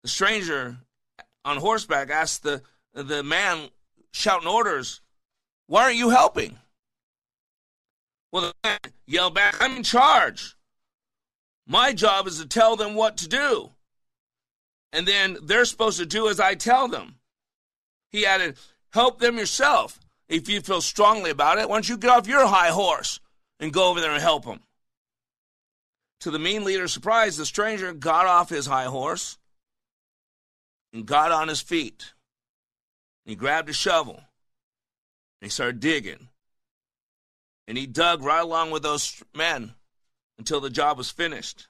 [0.01, 0.79] The stranger
[1.45, 2.61] on horseback asked the,
[2.93, 3.69] the man
[4.11, 4.99] shouting orders,
[5.67, 6.57] Why aren't you helping?
[8.33, 10.57] Well, the man yelled back, I'm in charge.
[11.65, 13.71] My job is to tell them what to do.
[14.93, 17.15] And then they're supposed to do as I tell them.
[18.11, 18.57] He added,
[18.93, 19.99] Help them yourself.
[20.29, 23.19] If you feel strongly about it, why don't you get off your high horse
[23.59, 24.61] and go over there and help them?
[26.21, 29.37] To the mean leader's surprise, the stranger got off his high horse
[30.93, 32.13] and got on his feet.
[33.25, 34.25] He grabbed a shovel and
[35.41, 36.29] he started digging.
[37.67, 39.73] And he dug right along with those men
[40.37, 41.67] until the job was finished.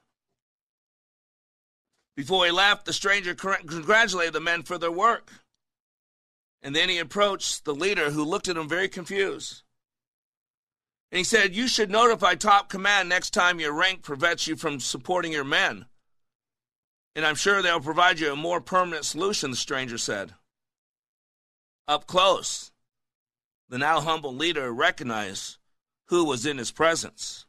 [2.16, 5.32] Before he left, the stranger congratulated the men for their work.
[6.62, 9.64] And then he approached the leader who looked at him very confused.
[11.12, 14.80] And he said, You should notify top command next time your rank prevents you from
[14.80, 15.86] supporting your men.
[17.16, 20.34] And I'm sure they'll provide you a more permanent solution, the stranger said.
[21.88, 22.72] Up close,
[23.70, 25.58] the now humble leader recognized
[26.08, 27.46] who was in his presence.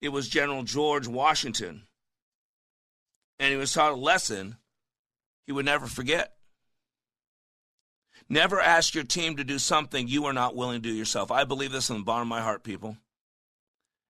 [0.00, 1.86] It was General George Washington.
[3.38, 4.56] And he was taught a lesson
[5.46, 6.34] he would never forget.
[8.28, 11.30] Never ask your team to do something you are not willing to do yourself.
[11.30, 12.96] I believe this in the bottom of my heart, people.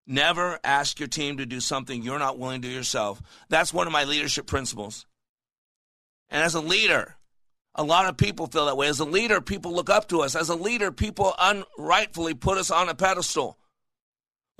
[0.07, 3.21] Never ask your team to do something you're not willing to do yourself.
[3.49, 5.05] That's one of my leadership principles.
[6.29, 7.17] And as a leader,
[7.75, 8.87] a lot of people feel that way.
[8.87, 10.35] As a leader, people look up to us.
[10.35, 13.59] As a leader, people unrightfully put us on a pedestal.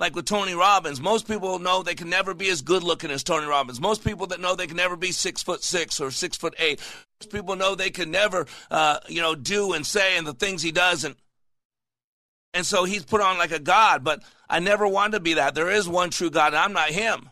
[0.00, 3.24] Like with Tony Robbins, most people know they can never be as good looking as
[3.24, 3.80] Tony Robbins.
[3.80, 6.78] Most people that know they can never be six foot six or six foot eight.
[7.20, 10.62] Most people know they can never, uh, you know, do and say and the things
[10.62, 11.02] he does.
[11.02, 11.16] And,
[12.54, 15.56] and so he's put on like a God, but I never wanted to be that.
[15.56, 17.30] There is one true God, and I'm not him.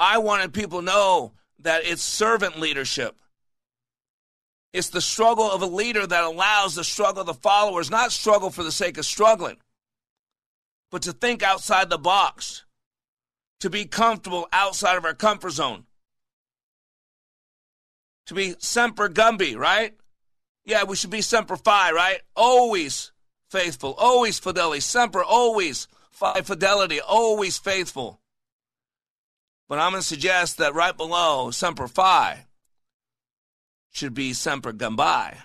[0.00, 3.16] I wanted people to know that it's servant leadership.
[4.72, 8.50] It's the struggle of a leader that allows the struggle of the followers, not struggle
[8.50, 9.56] for the sake of struggling
[10.90, 12.64] but to think outside the box,
[13.60, 15.84] to be comfortable outside of our comfort zone,
[18.26, 19.94] to be semper gumby, right?
[20.64, 22.20] Yeah, we should be semper fi, right?
[22.34, 23.12] Always
[23.50, 28.20] faithful, always fidelity, semper, always fi fidelity, always faithful.
[29.68, 32.46] But I'm going to suggest that right below semper fi
[33.90, 35.36] should be semper gumby.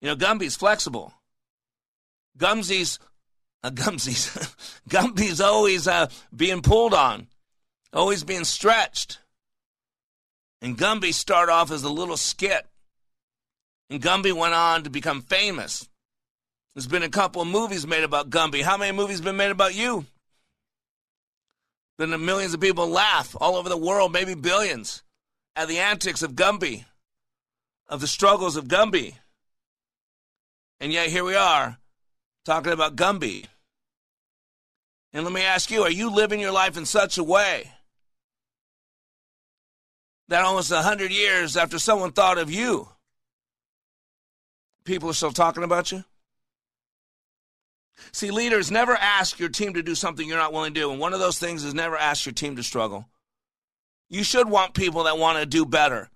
[0.00, 1.12] You know, Gumby's flexible.
[2.38, 2.98] Gumsy's
[3.62, 4.28] uh, Gumsy's
[4.88, 7.26] Gumby's always uh, being pulled on,
[7.92, 9.18] always being stretched.
[10.60, 12.66] And Gumby started off as a little skit.
[13.90, 15.88] And Gumby went on to become famous.
[16.74, 18.62] There's been a couple of movies made about Gumby.
[18.62, 20.06] How many movies been made about you?
[21.96, 25.02] Then the millions of people laugh all over the world, maybe billions,
[25.56, 26.84] at the antics of Gumby,
[27.88, 29.14] of the struggles of Gumby.
[30.80, 31.78] And yet here we are
[32.48, 33.44] talking about Gumby.
[35.12, 37.70] And let me ask you, are you living your life in such a way
[40.28, 42.88] that almost a hundred years after someone thought of you,
[44.84, 46.04] people are still talking about you?
[48.12, 50.90] See, leaders never ask your team to do something you're not willing to do.
[50.90, 53.04] And one of those things is never ask your team to struggle.
[54.08, 56.08] You should want people that want to do better,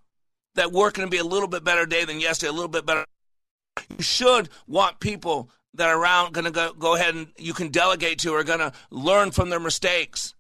[0.55, 2.87] that work going to be a little bit better day than yesterday, a little bit
[2.87, 3.05] better.
[3.99, 7.69] You should want people that are around going to go, go ahead and you can
[7.69, 10.35] delegate to are going to learn from their mistakes.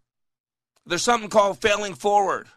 [0.85, 2.49] There's something called failing forward.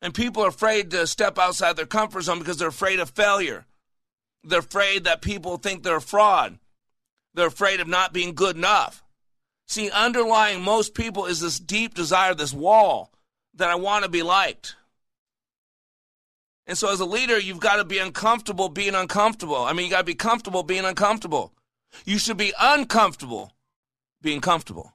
[0.00, 3.66] And people are afraid to step outside their comfort zone because they're afraid of failure.
[4.42, 6.58] They're afraid that people think they're a fraud.
[7.34, 9.04] They're afraid of not being good enough.
[9.68, 13.12] See, underlying most people is this deep desire, this wall
[13.54, 14.76] that I want to be liked.
[16.66, 19.56] And so, as a leader, you've got to be uncomfortable being uncomfortable.
[19.56, 21.52] I mean, you got to be comfortable being uncomfortable.
[22.04, 23.52] You should be uncomfortable
[24.20, 24.92] being comfortable.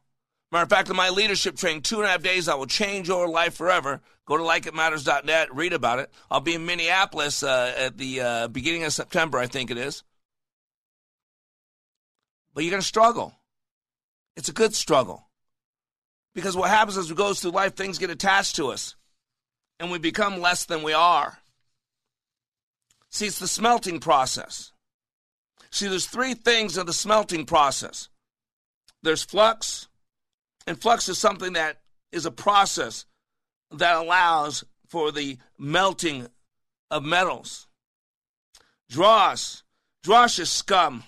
[0.52, 3.10] Matter of fact, in my leadership training, two and a half days, I will change
[3.10, 4.02] your life forever.
[4.26, 6.10] Go to likeitmatters.net, read about it.
[6.32, 10.04] I'll be in Minneapolis uh, at the uh, beginning of September, I think it is.
[12.54, 13.34] But you're going to struggle.
[14.38, 15.28] It's a good struggle.
[16.34, 18.96] Because what happens as we go through life, things get attached to us,
[19.80, 21.40] and we become less than we are.
[23.10, 24.72] See, it's the smelting process.
[25.78, 28.10] See, there's three things of the smelting process.
[29.04, 29.88] There's flux,
[30.66, 33.06] and flux is something that is a process
[33.70, 36.30] that allows for the melting
[36.90, 37.68] of metals.
[38.90, 39.62] Dross,
[40.02, 41.04] dross is scum.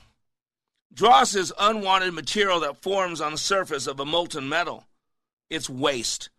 [0.94, 4.86] Dross is unwanted material that forms on the surface of a molten metal.
[5.50, 6.30] It's waste.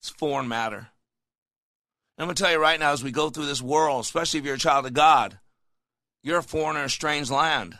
[0.00, 0.88] It's foreign matter.
[2.18, 4.44] I'm going to tell you right now, as we go through this world, especially if
[4.44, 5.38] you're a child of God,
[6.26, 7.78] you're a foreigner in a strange land.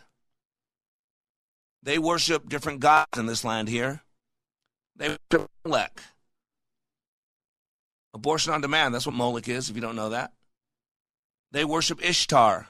[1.82, 4.02] They worship different gods in this land here.
[4.94, 6.00] They worship Molech.
[8.14, 10.32] Abortion on demand, that's what Molech is, if you don't know that.
[11.50, 12.68] They worship Ishtar.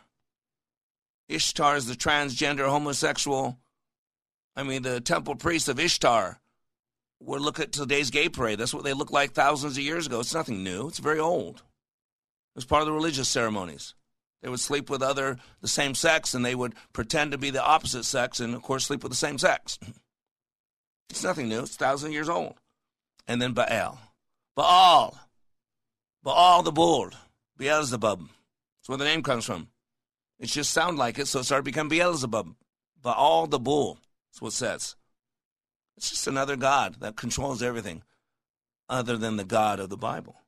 [1.28, 3.58] Ishtar is the transgender homosexual,
[4.56, 6.40] I mean, the temple priest of Ishtar.
[7.20, 8.58] We're looking at today's gay parade.
[8.58, 10.20] That's what they looked like thousands of years ago.
[10.20, 11.56] It's nothing new, it's very old.
[11.56, 13.94] It was part of the religious ceremonies.
[14.42, 17.64] They would sleep with other the same sex and they would pretend to be the
[17.64, 19.78] opposite sex and of course sleep with the same sex.
[21.08, 21.60] It's nothing new.
[21.60, 22.56] It's thousand years old.
[23.28, 24.00] And then Baal.
[24.56, 25.16] Baal.
[26.24, 27.10] Baal the bull.
[27.56, 28.18] Beelzebub.
[28.18, 29.68] That's where the name comes from.
[30.40, 32.56] It just sounded like it, so it started to become Beelzebub.
[33.00, 33.98] Baal the bull.
[34.28, 34.96] That's what it says.
[35.96, 38.02] It's just another God that controls everything
[38.88, 40.42] other than the God of the Bible.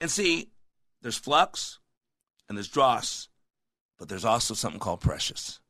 [0.00, 0.50] And see,
[1.02, 1.79] there's flux
[2.50, 3.28] and there's dross,
[3.96, 5.60] but there's also something called precious.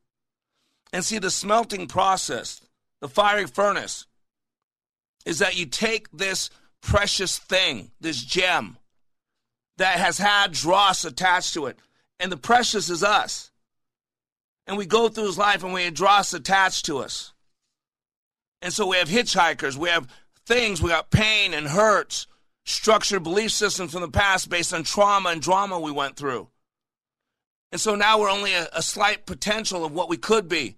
[0.95, 2.62] And see, the smelting process,
[3.01, 4.07] the fiery furnace,
[5.26, 6.49] is that you take this
[6.81, 8.78] precious thing, this gem
[9.76, 11.78] that has had dross attached to it,
[12.18, 13.51] and the precious is us.
[14.66, 17.35] And we go through life and we have dross attached to us.
[18.62, 20.09] And so we have hitchhikers, we have
[20.47, 22.26] things, we got pain and hurts,
[22.64, 26.49] structured belief systems from the past based on trauma and drama we went through.
[27.72, 30.76] And so now we're only a, a, slight potential of what we could be.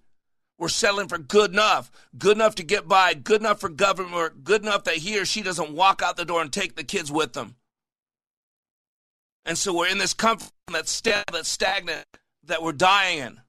[0.59, 4.43] We're settling for good enough, good enough to get by, good enough for government work,
[4.43, 7.11] good enough that he or she doesn't walk out the door and take the kids
[7.11, 7.55] with them.
[9.45, 12.05] And so we're in this comfort that's, st- that's stagnant
[12.45, 13.41] that we're dying in.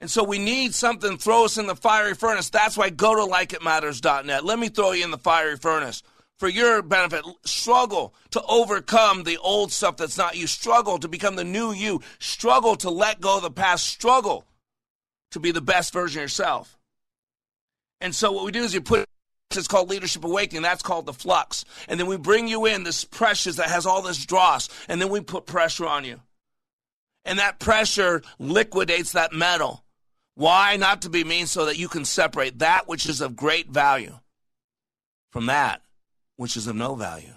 [0.00, 2.48] And so we need something throw us in the fiery furnace.
[2.48, 4.44] That's why go to likeitmatters.net.
[4.44, 6.02] Let me throw you in the fiery furnace.
[6.40, 10.46] For your benefit, struggle to overcome the old stuff that's not you.
[10.46, 12.00] Struggle to become the new you.
[12.18, 13.86] Struggle to let go of the past.
[13.86, 14.46] Struggle
[15.32, 16.78] to be the best version of yourself.
[18.00, 19.06] And so what we do is you put
[19.54, 20.62] it's called leadership awakening.
[20.62, 21.66] That's called the flux.
[21.88, 25.10] And then we bring you in this precious that has all this dross, and then
[25.10, 26.22] we put pressure on you.
[27.26, 29.84] And that pressure liquidates that metal.
[30.36, 30.76] Why?
[30.78, 34.18] Not to be mean, so that you can separate that which is of great value
[35.32, 35.82] from that
[36.40, 37.34] which is of no value.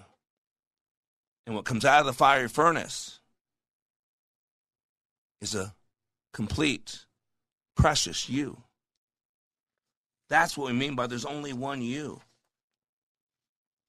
[1.44, 3.20] And what comes out of the fiery furnace
[5.42, 5.74] is a
[6.32, 7.04] complete,
[7.76, 8.62] precious you.
[10.30, 12.22] That's what we mean by there's only one you.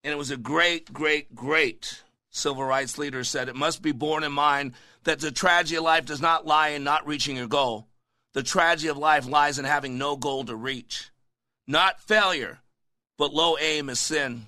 [0.04, 4.26] And it was a great, great, great civil rights leader said it must be borne
[4.26, 4.74] in mind
[5.06, 7.88] that the tragedy of life does not lie in not reaching your goal.
[8.34, 11.10] The tragedy of life lies in having no goal to reach.
[11.68, 12.60] Not failure,
[13.18, 14.48] but low aim is sin.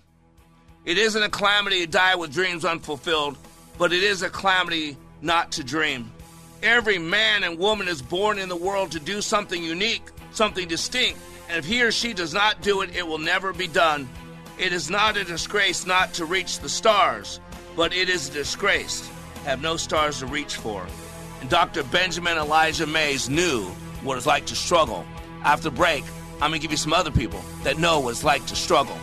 [0.88, 3.38] It isn't a calamity to die with dreams unfulfilled,
[3.78, 6.10] but it is a calamity not to dream.
[6.64, 11.20] Every man and woman is born in the world to do something unique, something distinct,
[11.50, 14.08] and if he or she does not do it, it will never be done.
[14.58, 17.42] It is not a disgrace not to reach the stars,
[17.76, 19.10] but it is a disgrace
[19.44, 20.88] have no stars to reach for.
[21.42, 21.84] And Dr.
[21.84, 23.66] Benjamin Elijah Mays knew
[24.04, 25.06] what it's like to struggle.
[25.44, 28.46] After break, I'm going to give you some other people that know what it's like
[28.48, 28.98] to struggle.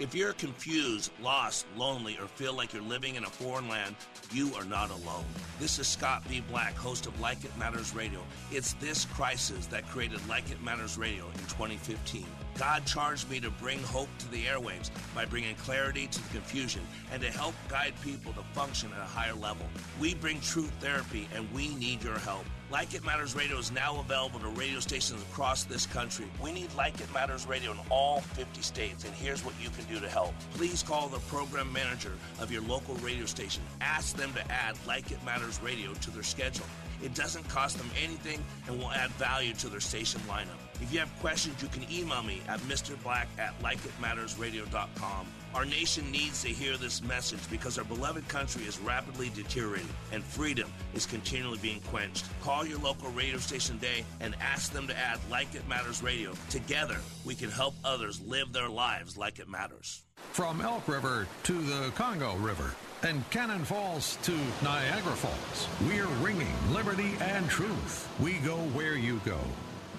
[0.00, 3.94] If you're confused, lost, lonely, or feel like you're living in a foreign land,
[4.32, 5.26] you are not alone.
[5.60, 6.42] This is Scott B.
[6.48, 8.20] Black, host of Like It Matters Radio.
[8.50, 12.24] It's this crisis that created Like It Matters Radio in 2015.
[12.56, 16.82] God charged me to bring hope to the airwaves by bringing clarity to the confusion
[17.12, 19.66] and to help guide people to function at a higher level.
[20.00, 22.46] We bring truth therapy and we need your help.
[22.72, 26.24] Like It Matters Radio is now available to radio stations across this country.
[26.42, 29.84] We need Like It Matters Radio in all 50 states, and here's what you can
[29.92, 30.32] do to help.
[30.54, 33.62] Please call the program manager of your local radio station.
[33.82, 36.64] Ask them to add Like It Matters Radio to their schedule.
[37.02, 40.56] It doesn't cost them anything and will add value to their station lineup.
[40.80, 45.26] If you have questions, you can email me at mrblack at likeitmattersradio.com.
[45.54, 50.24] Our nation needs to hear this message because our beloved country is rapidly deteriorating and
[50.24, 52.24] freedom is continually being quenched.
[52.40, 56.32] Call your local radio station today and ask them to add Like It Matters Radio.
[56.48, 56.96] Together,
[57.26, 60.04] we can help others live their lives like it matters.
[60.32, 64.32] From Elk River to the Congo River and Cannon Falls to
[64.62, 68.08] Niagara Falls, we're ringing liberty and truth.
[68.20, 69.38] We go where you go.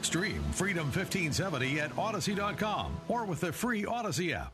[0.02, 4.54] Stream Freedom 1570 at Audacy.com or with the free Audacy app.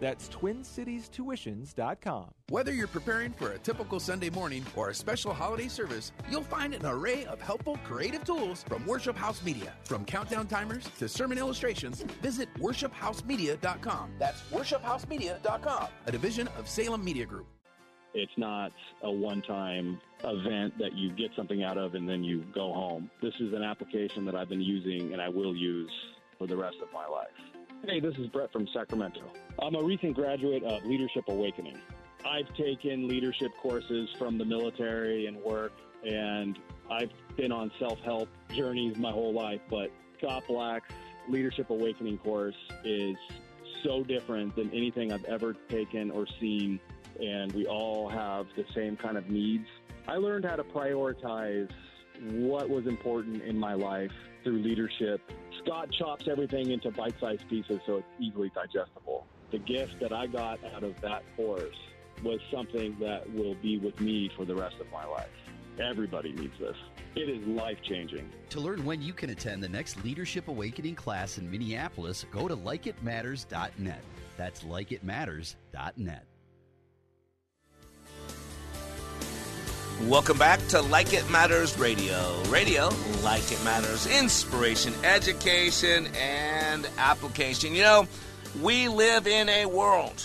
[0.00, 2.30] That's TwinCitiesTuitions.com.
[2.48, 6.74] Whether you're preparing for a typical Sunday morning or a special holiday service, you'll find
[6.74, 9.72] an array of helpful creative tools from Worship House Media.
[9.84, 14.14] From countdown timers to sermon illustrations, visit worshiphousemedia.com.
[14.18, 17.46] That's worshiphousemedia.com, a division of Salem Media Group.
[18.12, 18.72] It's not
[19.02, 23.08] a one time event that you get something out of and then you go home.
[23.22, 25.92] This is an application that I've been using and I will use
[26.38, 27.28] for the rest of my life.
[27.86, 29.22] Hey, this is Brett from Sacramento.
[29.58, 31.78] I'm a recent graduate of Leadership Awakening.
[32.26, 35.72] I've taken leadership courses from the military and work,
[36.04, 36.58] and
[36.90, 39.62] I've been on self help journeys my whole life.
[39.70, 40.92] But Scott Black's
[41.26, 42.54] Leadership Awakening course
[42.84, 43.16] is
[43.82, 46.78] so different than anything I've ever taken or seen,
[47.18, 49.66] and we all have the same kind of needs.
[50.06, 51.70] I learned how to prioritize
[52.28, 54.12] what was important in my life
[54.42, 55.20] through leadership.
[55.62, 59.26] Scott chops everything into bite sized pieces so it's easily digestible.
[59.50, 61.76] The gift that I got out of that course
[62.22, 65.28] was something that will be with me for the rest of my life.
[65.78, 66.76] Everybody needs this.
[67.16, 68.30] It is life changing.
[68.50, 72.56] To learn when you can attend the next Leadership Awakening class in Minneapolis, go to
[72.56, 74.02] likeitmatters.net.
[74.36, 76.26] That's likeitmatters.net.
[80.08, 82.42] Welcome back to Like It Matters Radio.
[82.48, 82.88] Radio,
[83.22, 87.74] like it matters, inspiration, education, and application.
[87.74, 88.08] You know,
[88.62, 90.24] we live in a world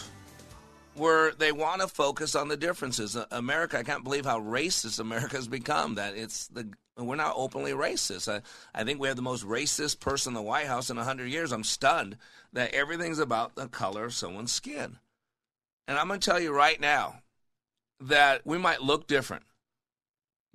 [0.95, 3.17] where they want to focus on the differences.
[3.17, 5.95] Uh, America, I can't believe how racist America has become.
[5.95, 8.34] That it's the we're not openly racist.
[8.34, 8.41] I,
[8.73, 11.51] I think we have the most racist person in the White House in 100 years.
[11.51, 12.15] I'm stunned
[12.53, 14.97] that everything's about the color of someone's skin.
[15.86, 17.17] And I'm going to tell you right now
[17.99, 19.43] that we might look different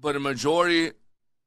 [0.00, 0.92] but a majority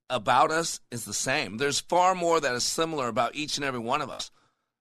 [0.09, 1.57] about us is the same.
[1.57, 4.31] There's far more that is similar about each and every one of us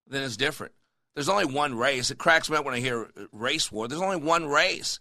[0.07, 0.73] than is different.
[1.15, 2.11] There's only one race.
[2.11, 3.89] It cracks me up when I hear race war.
[3.89, 4.99] There's only one race.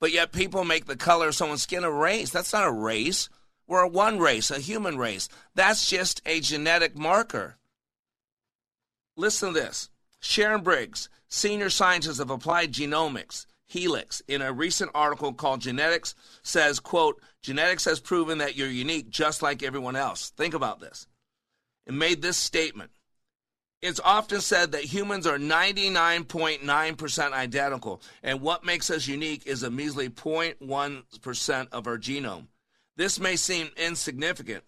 [0.00, 2.30] But yet people make the color of someone's skin a race.
[2.30, 3.28] That's not a race.
[3.66, 5.28] We're a one race, a human race.
[5.54, 7.56] That's just a genetic marker.
[9.16, 9.90] Listen to this.
[10.20, 16.80] Sharon Briggs, senior scientist of applied genomics, Helix, in a recent article called Genetics, says,
[16.80, 20.30] quote, genetics has proven that you're unique just like everyone else.
[20.30, 21.06] Think about this.
[21.86, 22.90] It made this statement.
[23.80, 29.70] It's often said that humans are 99.9% identical, and what makes us unique is a
[29.70, 32.48] measly 0.1% of our genome.
[32.96, 34.64] This may seem insignificant,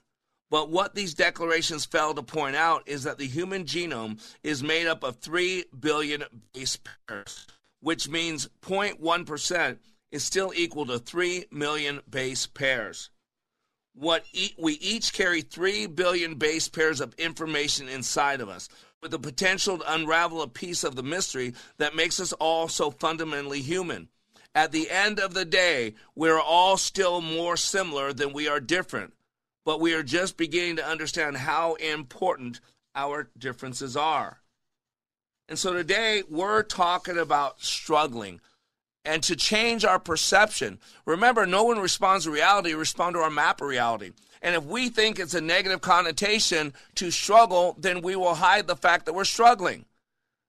[0.52, 4.86] But what these declarations fail to point out is that the human genome is made
[4.86, 6.78] up of 3 billion base
[7.08, 7.46] pairs,
[7.82, 9.78] which means 0.1%
[10.10, 13.10] is still equal to 3 million base pairs.
[13.94, 18.70] What e- we each carry 3 billion base pairs of information inside of us,
[19.02, 22.90] with the potential to unravel a piece of the mystery that makes us all so
[22.90, 24.08] fundamentally human.
[24.54, 29.12] At the end of the day, we're all still more similar than we are different
[29.64, 32.60] but we are just beginning to understand how important
[32.94, 34.41] our differences are.
[35.52, 38.40] And so today we're talking about struggling
[39.04, 40.78] and to change our perception.
[41.04, 44.12] Remember, no one responds to reality, respond to our map of reality.
[44.40, 48.76] And if we think it's a negative connotation to struggle, then we will hide the
[48.76, 49.84] fact that we're struggling.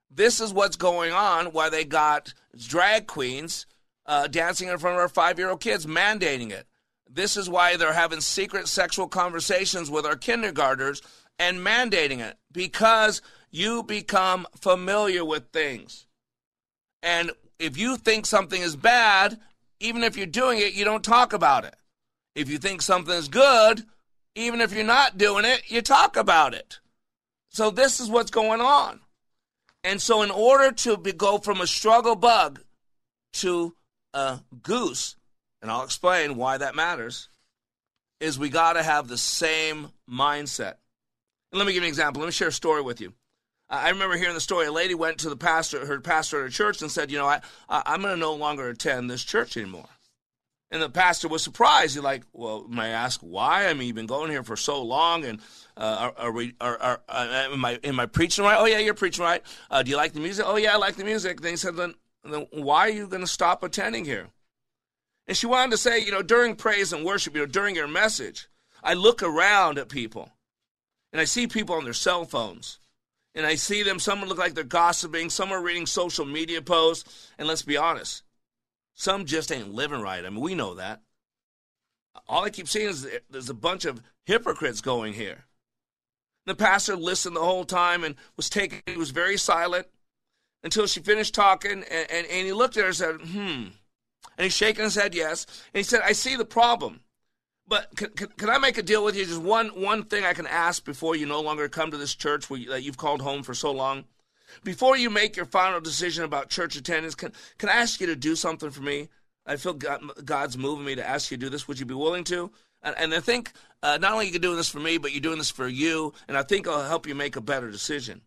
[0.09, 3.65] This is what's going on why they got drag queens
[4.05, 6.65] uh, dancing in front of our five year old kids, mandating it.
[7.09, 11.01] This is why they're having secret sexual conversations with our kindergartners
[11.37, 13.21] and mandating it because
[13.53, 16.07] you become familiar with things.
[17.03, 19.39] And if you think something is bad,
[19.79, 21.75] even if you're doing it, you don't talk about it.
[22.35, 23.83] If you think something is good,
[24.35, 26.79] even if you're not doing it, you talk about it.
[27.51, 29.01] So this is what's going on.
[29.83, 32.61] And so in order to be, go from a struggle bug
[33.33, 33.75] to
[34.15, 35.15] a goose,
[35.61, 37.29] and I'll explain why that matters,
[38.19, 40.75] is we got to have the same mindset.
[41.51, 42.21] And let me give you an example.
[42.21, 43.13] Let me share a story with you.
[43.69, 44.67] I remember hearing the story.
[44.67, 47.27] A lady went to the pastor, her pastor at a church, and said, "You know,
[47.27, 49.89] I, I'm going to no longer attend this church anymore."
[50.69, 51.95] And the pastor was surprised.
[51.95, 53.67] He's like, "Well, may I ask why?
[53.67, 55.39] I mean, you've been going here for so long, and
[55.77, 58.57] uh, are, are, we, are, are uh, am I am I preaching right?
[58.59, 59.41] Oh yeah, you're preaching right.
[59.71, 60.45] Uh, do you like the music?
[60.47, 61.41] Oh yeah, I like the music.
[61.41, 64.29] Then he said, "Then, then why are you going to stop attending here?"
[65.27, 67.87] And she wanted to say, you know, during praise and worship, you know, during your
[67.87, 68.49] message,
[68.83, 70.29] I look around at people
[71.11, 72.79] and I see people on their cell phones.
[73.35, 77.31] And I see them, some look like they're gossiping, some are reading social media posts.
[77.37, 78.23] And let's be honest,
[78.93, 80.23] some just ain't living right.
[80.23, 81.01] I mean, we know that.
[82.27, 85.45] All I keep seeing is there's a bunch of hypocrites going here.
[86.45, 89.87] The pastor listened the whole time and was taking, he was very silent
[90.63, 91.71] until she finished talking.
[91.71, 93.67] And, and, and he looked at her and said, hmm.
[94.37, 95.45] And he's shaking his head, yes.
[95.73, 97.01] And he said, I see the problem.
[97.67, 99.25] But can, can, can, I make a deal with you?
[99.25, 102.49] Just one, one thing I can ask before you no longer come to this church
[102.49, 104.05] you, that you've called home for so long.
[104.63, 108.15] Before you make your final decision about church attendance, can, can I ask you to
[108.15, 109.09] do something for me?
[109.45, 111.67] I feel God, God's moving me to ask you to do this.
[111.67, 112.51] Would you be willing to?
[112.81, 113.51] And, and I think
[113.81, 116.13] uh, not only are you doing this for me, but you're doing this for you,
[116.27, 118.21] and I think I'll help you make a better decision.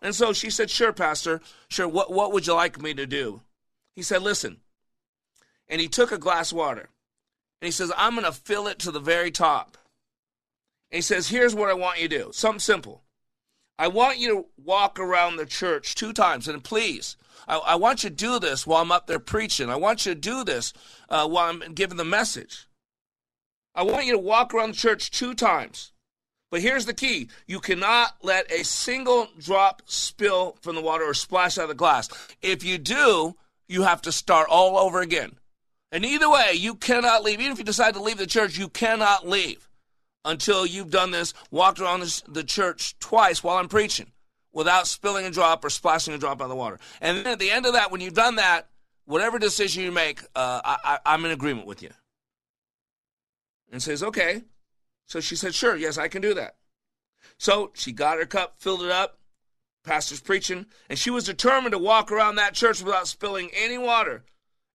[0.00, 1.40] And so she said, Sure, Pastor.
[1.68, 1.88] Sure.
[1.88, 3.42] What, what would you like me to do?
[3.94, 4.58] He said, Listen,
[5.68, 6.88] and he took a glass of water
[7.60, 9.78] and he says, I'm going to fill it to the very top.
[10.90, 13.02] And he says, Here's what I want you to do something simple.
[13.78, 18.04] I want you to walk around the church two times, and please, I, I want
[18.04, 19.68] you to do this while I'm up there preaching.
[19.68, 20.72] I want you to do this
[21.10, 22.66] uh, while I'm giving the message.
[23.74, 25.92] I want you to walk around the church two times.
[26.50, 31.14] But here's the key you cannot let a single drop spill from the water or
[31.14, 32.08] splash out of the glass.
[32.40, 33.36] If you do,
[33.68, 35.36] you have to start all over again.
[35.96, 37.40] And either way, you cannot leave.
[37.40, 39.66] Even if you decide to leave the church, you cannot leave
[40.26, 44.12] until you've done this, walked around this, the church twice while I'm preaching
[44.52, 46.78] without spilling a drop or splashing a drop on the water.
[47.00, 48.68] And then at the end of that, when you've done that,
[49.06, 51.92] whatever decision you make, uh, I, I, I'm in agreement with you.
[53.72, 54.42] And says, okay.
[55.06, 56.56] So she said, sure, yes, I can do that.
[57.38, 59.18] So she got her cup, filled it up,
[59.82, 64.24] pastor's preaching, and she was determined to walk around that church without spilling any water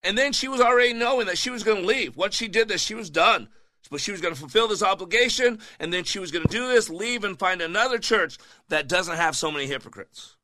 [0.04, 2.16] and then she was already knowing that she was going to leave.
[2.16, 3.50] Once she did this, she was done.
[3.90, 6.70] But she was going to fulfill this obligation, and then she was going to do
[6.70, 8.38] this, leave, and find another church
[8.70, 10.38] that doesn't have so many hypocrites.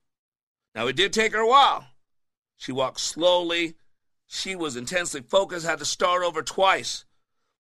[0.76, 1.88] Now, it did take her a while.
[2.58, 3.76] She walked slowly.
[4.26, 7.06] She was intensely focused, had to start over twice.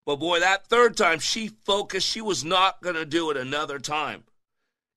[0.05, 2.07] But boy, that third time, she focused.
[2.07, 4.23] She was not going to do it another time.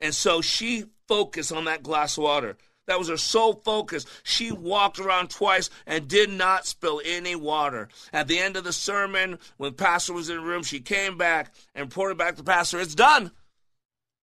[0.01, 2.57] And so she focused on that glass of water.
[2.87, 4.05] That was her sole focus.
[4.24, 7.89] She walked around twice and did not spill any water.
[8.12, 11.55] At the end of the sermon, when pastor was in the room, she came back
[11.74, 13.31] and reported back to pastor, "It's done.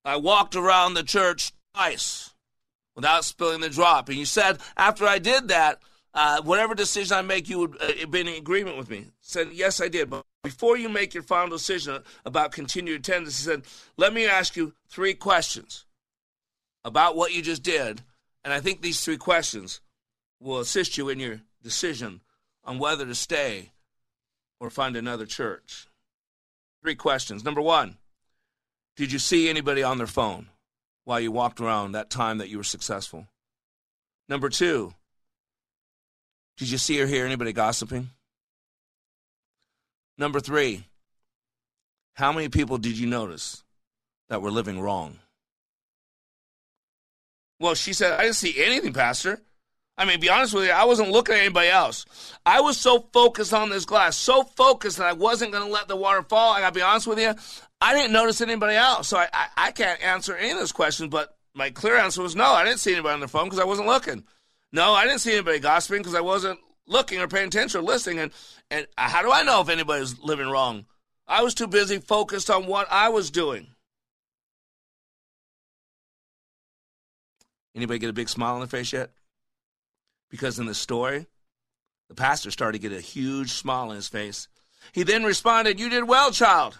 [0.03, 2.31] I walked around the church twice
[2.95, 5.81] without spilling the drop." And you said after I did that,
[6.13, 9.05] uh, whatever decision I make, you would uh, be in agreement with me.
[9.21, 10.09] Said, yes, I did.
[10.09, 13.63] But before you make your final decision about continued attendance, he said,
[13.97, 15.85] let me ask you three questions
[16.83, 18.01] about what you just did
[18.47, 19.81] and I think these three questions
[20.39, 22.21] will assist you in your decision
[22.63, 23.73] on whether to stay
[24.61, 25.87] or find another church.
[26.81, 27.43] Three questions.
[27.43, 27.97] Number one,
[28.95, 30.47] Did you see anybody on their phone
[31.03, 33.27] while you walked around that time that you were successful?
[34.29, 34.93] Number two,
[36.55, 38.11] did you see or hear anybody gossiping?
[40.17, 40.85] Number three,
[42.13, 43.65] how many people did you notice
[44.29, 45.19] that were living wrong?
[47.59, 49.41] Well, she said, I didn't see anything, Pastor.
[49.97, 52.05] I mean, be honest with you, I wasn't looking at anybody else.
[52.45, 55.87] I was so focused on this glass, so focused that I wasn't going to let
[55.87, 56.53] the water fall.
[56.53, 57.33] I got to be honest with you,
[57.81, 59.07] I didn't notice anybody else.
[59.07, 62.35] So I, I, I, can't answer any of those questions, but my clear answer was
[62.35, 64.23] no, I didn't see anybody on the phone because I wasn't looking.
[64.71, 68.19] No, I didn't see anybody gossiping because I wasn't looking or paying attention or listening.
[68.19, 68.31] And,
[68.69, 70.85] and how do I know if anybody's living wrong?
[71.27, 73.67] I was too busy focused on what I was doing.
[77.77, 79.11] Anybody get a big smile on their face yet?
[80.31, 81.27] Because in the story,
[82.09, 84.47] the pastor started to get a huge smile on his face.
[84.93, 86.79] He then responded, You did well, child.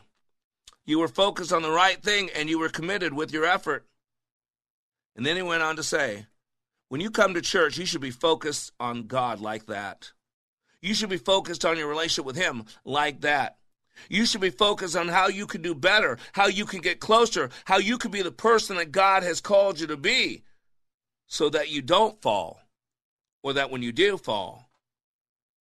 [0.86, 3.86] You were focused on the right thing and you were committed with your effort.
[5.16, 6.26] And then he went on to say,
[6.90, 10.14] When you come to church, you should be focused on God like that.
[10.82, 13.58] You should be focused on your relationship with Him like that.
[14.10, 17.50] You should be focused on how you can do better, how you can get closer,
[17.66, 20.44] how you can be the person that God has called you to be
[21.28, 22.62] so that you don't fall,
[23.44, 24.70] or that when you do fall,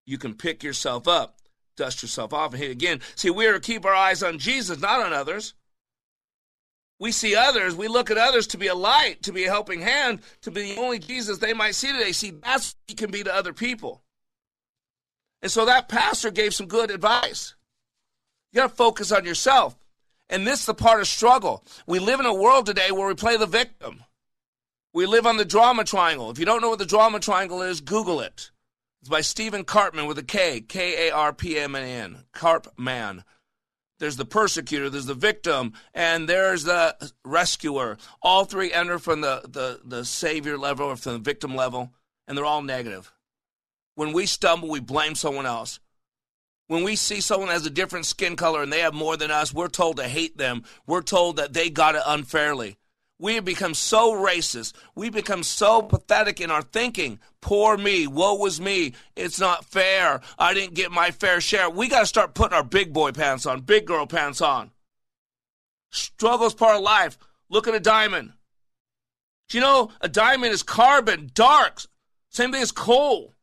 [0.05, 1.39] you can pick yourself up,
[1.75, 3.01] dust yourself off, and hit again.
[3.15, 5.55] See, we are to keep our eyes on Jesus, not on others.
[6.99, 9.81] We see others, we look at others to be a light, to be a helping
[9.81, 12.13] hand, to be the only Jesus they might see today.
[12.13, 14.01] See, that's what he can be to other people.
[15.41, 17.55] And so that pastor gave some good advice.
[18.53, 19.75] You got to focus on yourself.
[20.29, 21.65] And this is the part of struggle.
[21.85, 24.04] We live in a world today where we play the victim.
[24.95, 26.31] We live on the drama triangle.
[26.31, 28.51] If you don't know what the drama triangle is, Google it.
[29.01, 33.25] It's by Stephen Karpman with a K, K A R P M N, Karpman.
[33.99, 37.97] There's the persecutor, there's the victim, and there's the rescuer.
[38.21, 41.91] All three enter from the, the, the savior level or from the victim level,
[42.25, 43.11] and they're all negative.
[43.95, 45.81] When we stumble, we blame someone else.
[46.67, 49.53] When we see someone has a different skin color and they have more than us,
[49.53, 50.63] we're told to hate them.
[50.87, 52.77] We're told that they got it unfairly.
[53.17, 54.73] We have become so racist.
[54.93, 57.19] We become so pathetic in our thinking.
[57.39, 58.07] Poor me.
[58.07, 58.93] Woe was me.
[59.15, 60.19] It's not fair.
[60.37, 61.69] I didn't get my fair share.
[61.69, 64.71] We got to start putting our big boy pants on, big girl pants on.
[65.91, 67.17] Struggle's part of life.
[67.49, 68.33] Look at a diamond.
[69.47, 71.81] Do you know a diamond is carbon, dark.
[72.29, 73.33] Same thing as coal.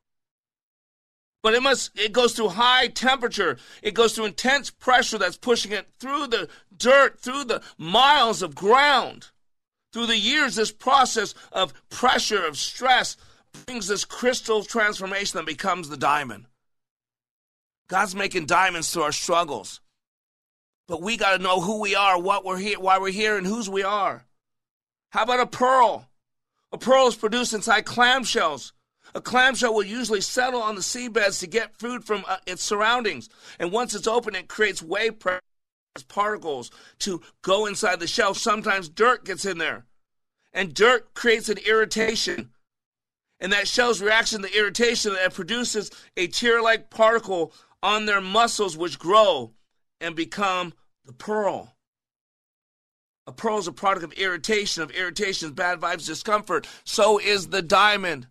[1.42, 3.56] But it must it goes through high temperature.
[3.82, 8.54] It goes through intense pressure that's pushing it through the dirt, through the miles of
[8.54, 9.30] ground.
[9.92, 13.16] Through the years, this process of pressure, of stress,
[13.66, 16.46] brings this crystal transformation that becomes the diamond.
[17.88, 19.80] God's making diamonds through our struggles.
[20.88, 23.46] But we got to know who we are, what we're here, why we're here, and
[23.46, 24.24] whose we are.
[25.10, 26.08] How about a pearl?
[26.72, 28.72] A pearl is produced inside clamshells.
[29.14, 33.28] A clamshell will usually settle on the seabeds to get food from uh, its surroundings.
[33.58, 35.42] And once it's open, it creates wave pressure
[36.00, 36.70] particles
[37.00, 38.32] to go inside the shell.
[38.34, 39.84] Sometimes dirt gets in there,
[40.52, 42.50] and dirt creates an irritation.
[43.40, 48.20] And that shell's reaction to the irritation that produces a tear like particle on their
[48.20, 49.52] muscles, which grow
[50.00, 50.72] and become
[51.04, 51.74] the pearl.
[53.26, 56.68] A pearl is a product of irritation, of irritation, bad vibes, discomfort.
[56.84, 58.28] So is the diamond.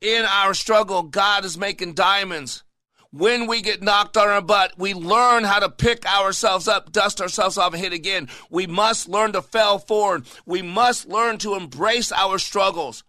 [0.00, 2.64] In our struggle, God is making diamonds
[3.12, 7.20] when we get knocked on our butt, we learn how to pick ourselves up, dust
[7.20, 8.28] ourselves off, and hit again.
[8.50, 10.24] We must learn to fail forward.
[10.46, 13.04] We must learn to embrace our struggles.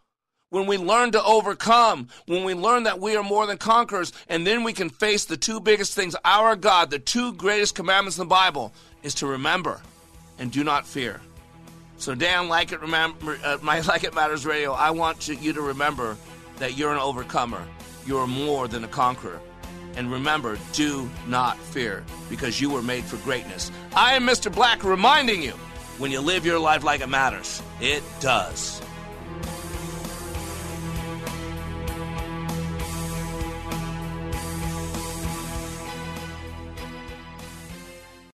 [0.49, 4.45] When we learn to overcome, when we learn that we are more than conquerors, and
[4.45, 8.25] then we can face the two biggest things our God, the two greatest commandments in
[8.25, 9.81] the Bible, is to remember
[10.37, 11.21] and do not fear.
[11.97, 15.61] So, Dan, like it, remember, uh, my Like It Matters radio, I want you to
[15.61, 16.17] remember
[16.57, 17.65] that you're an overcomer.
[18.05, 19.39] You're more than a conqueror.
[19.95, 23.71] And remember, do not fear, because you were made for greatness.
[23.95, 24.53] I am Mr.
[24.53, 25.53] Black reminding you
[25.97, 28.81] when you live your life like it matters, it does.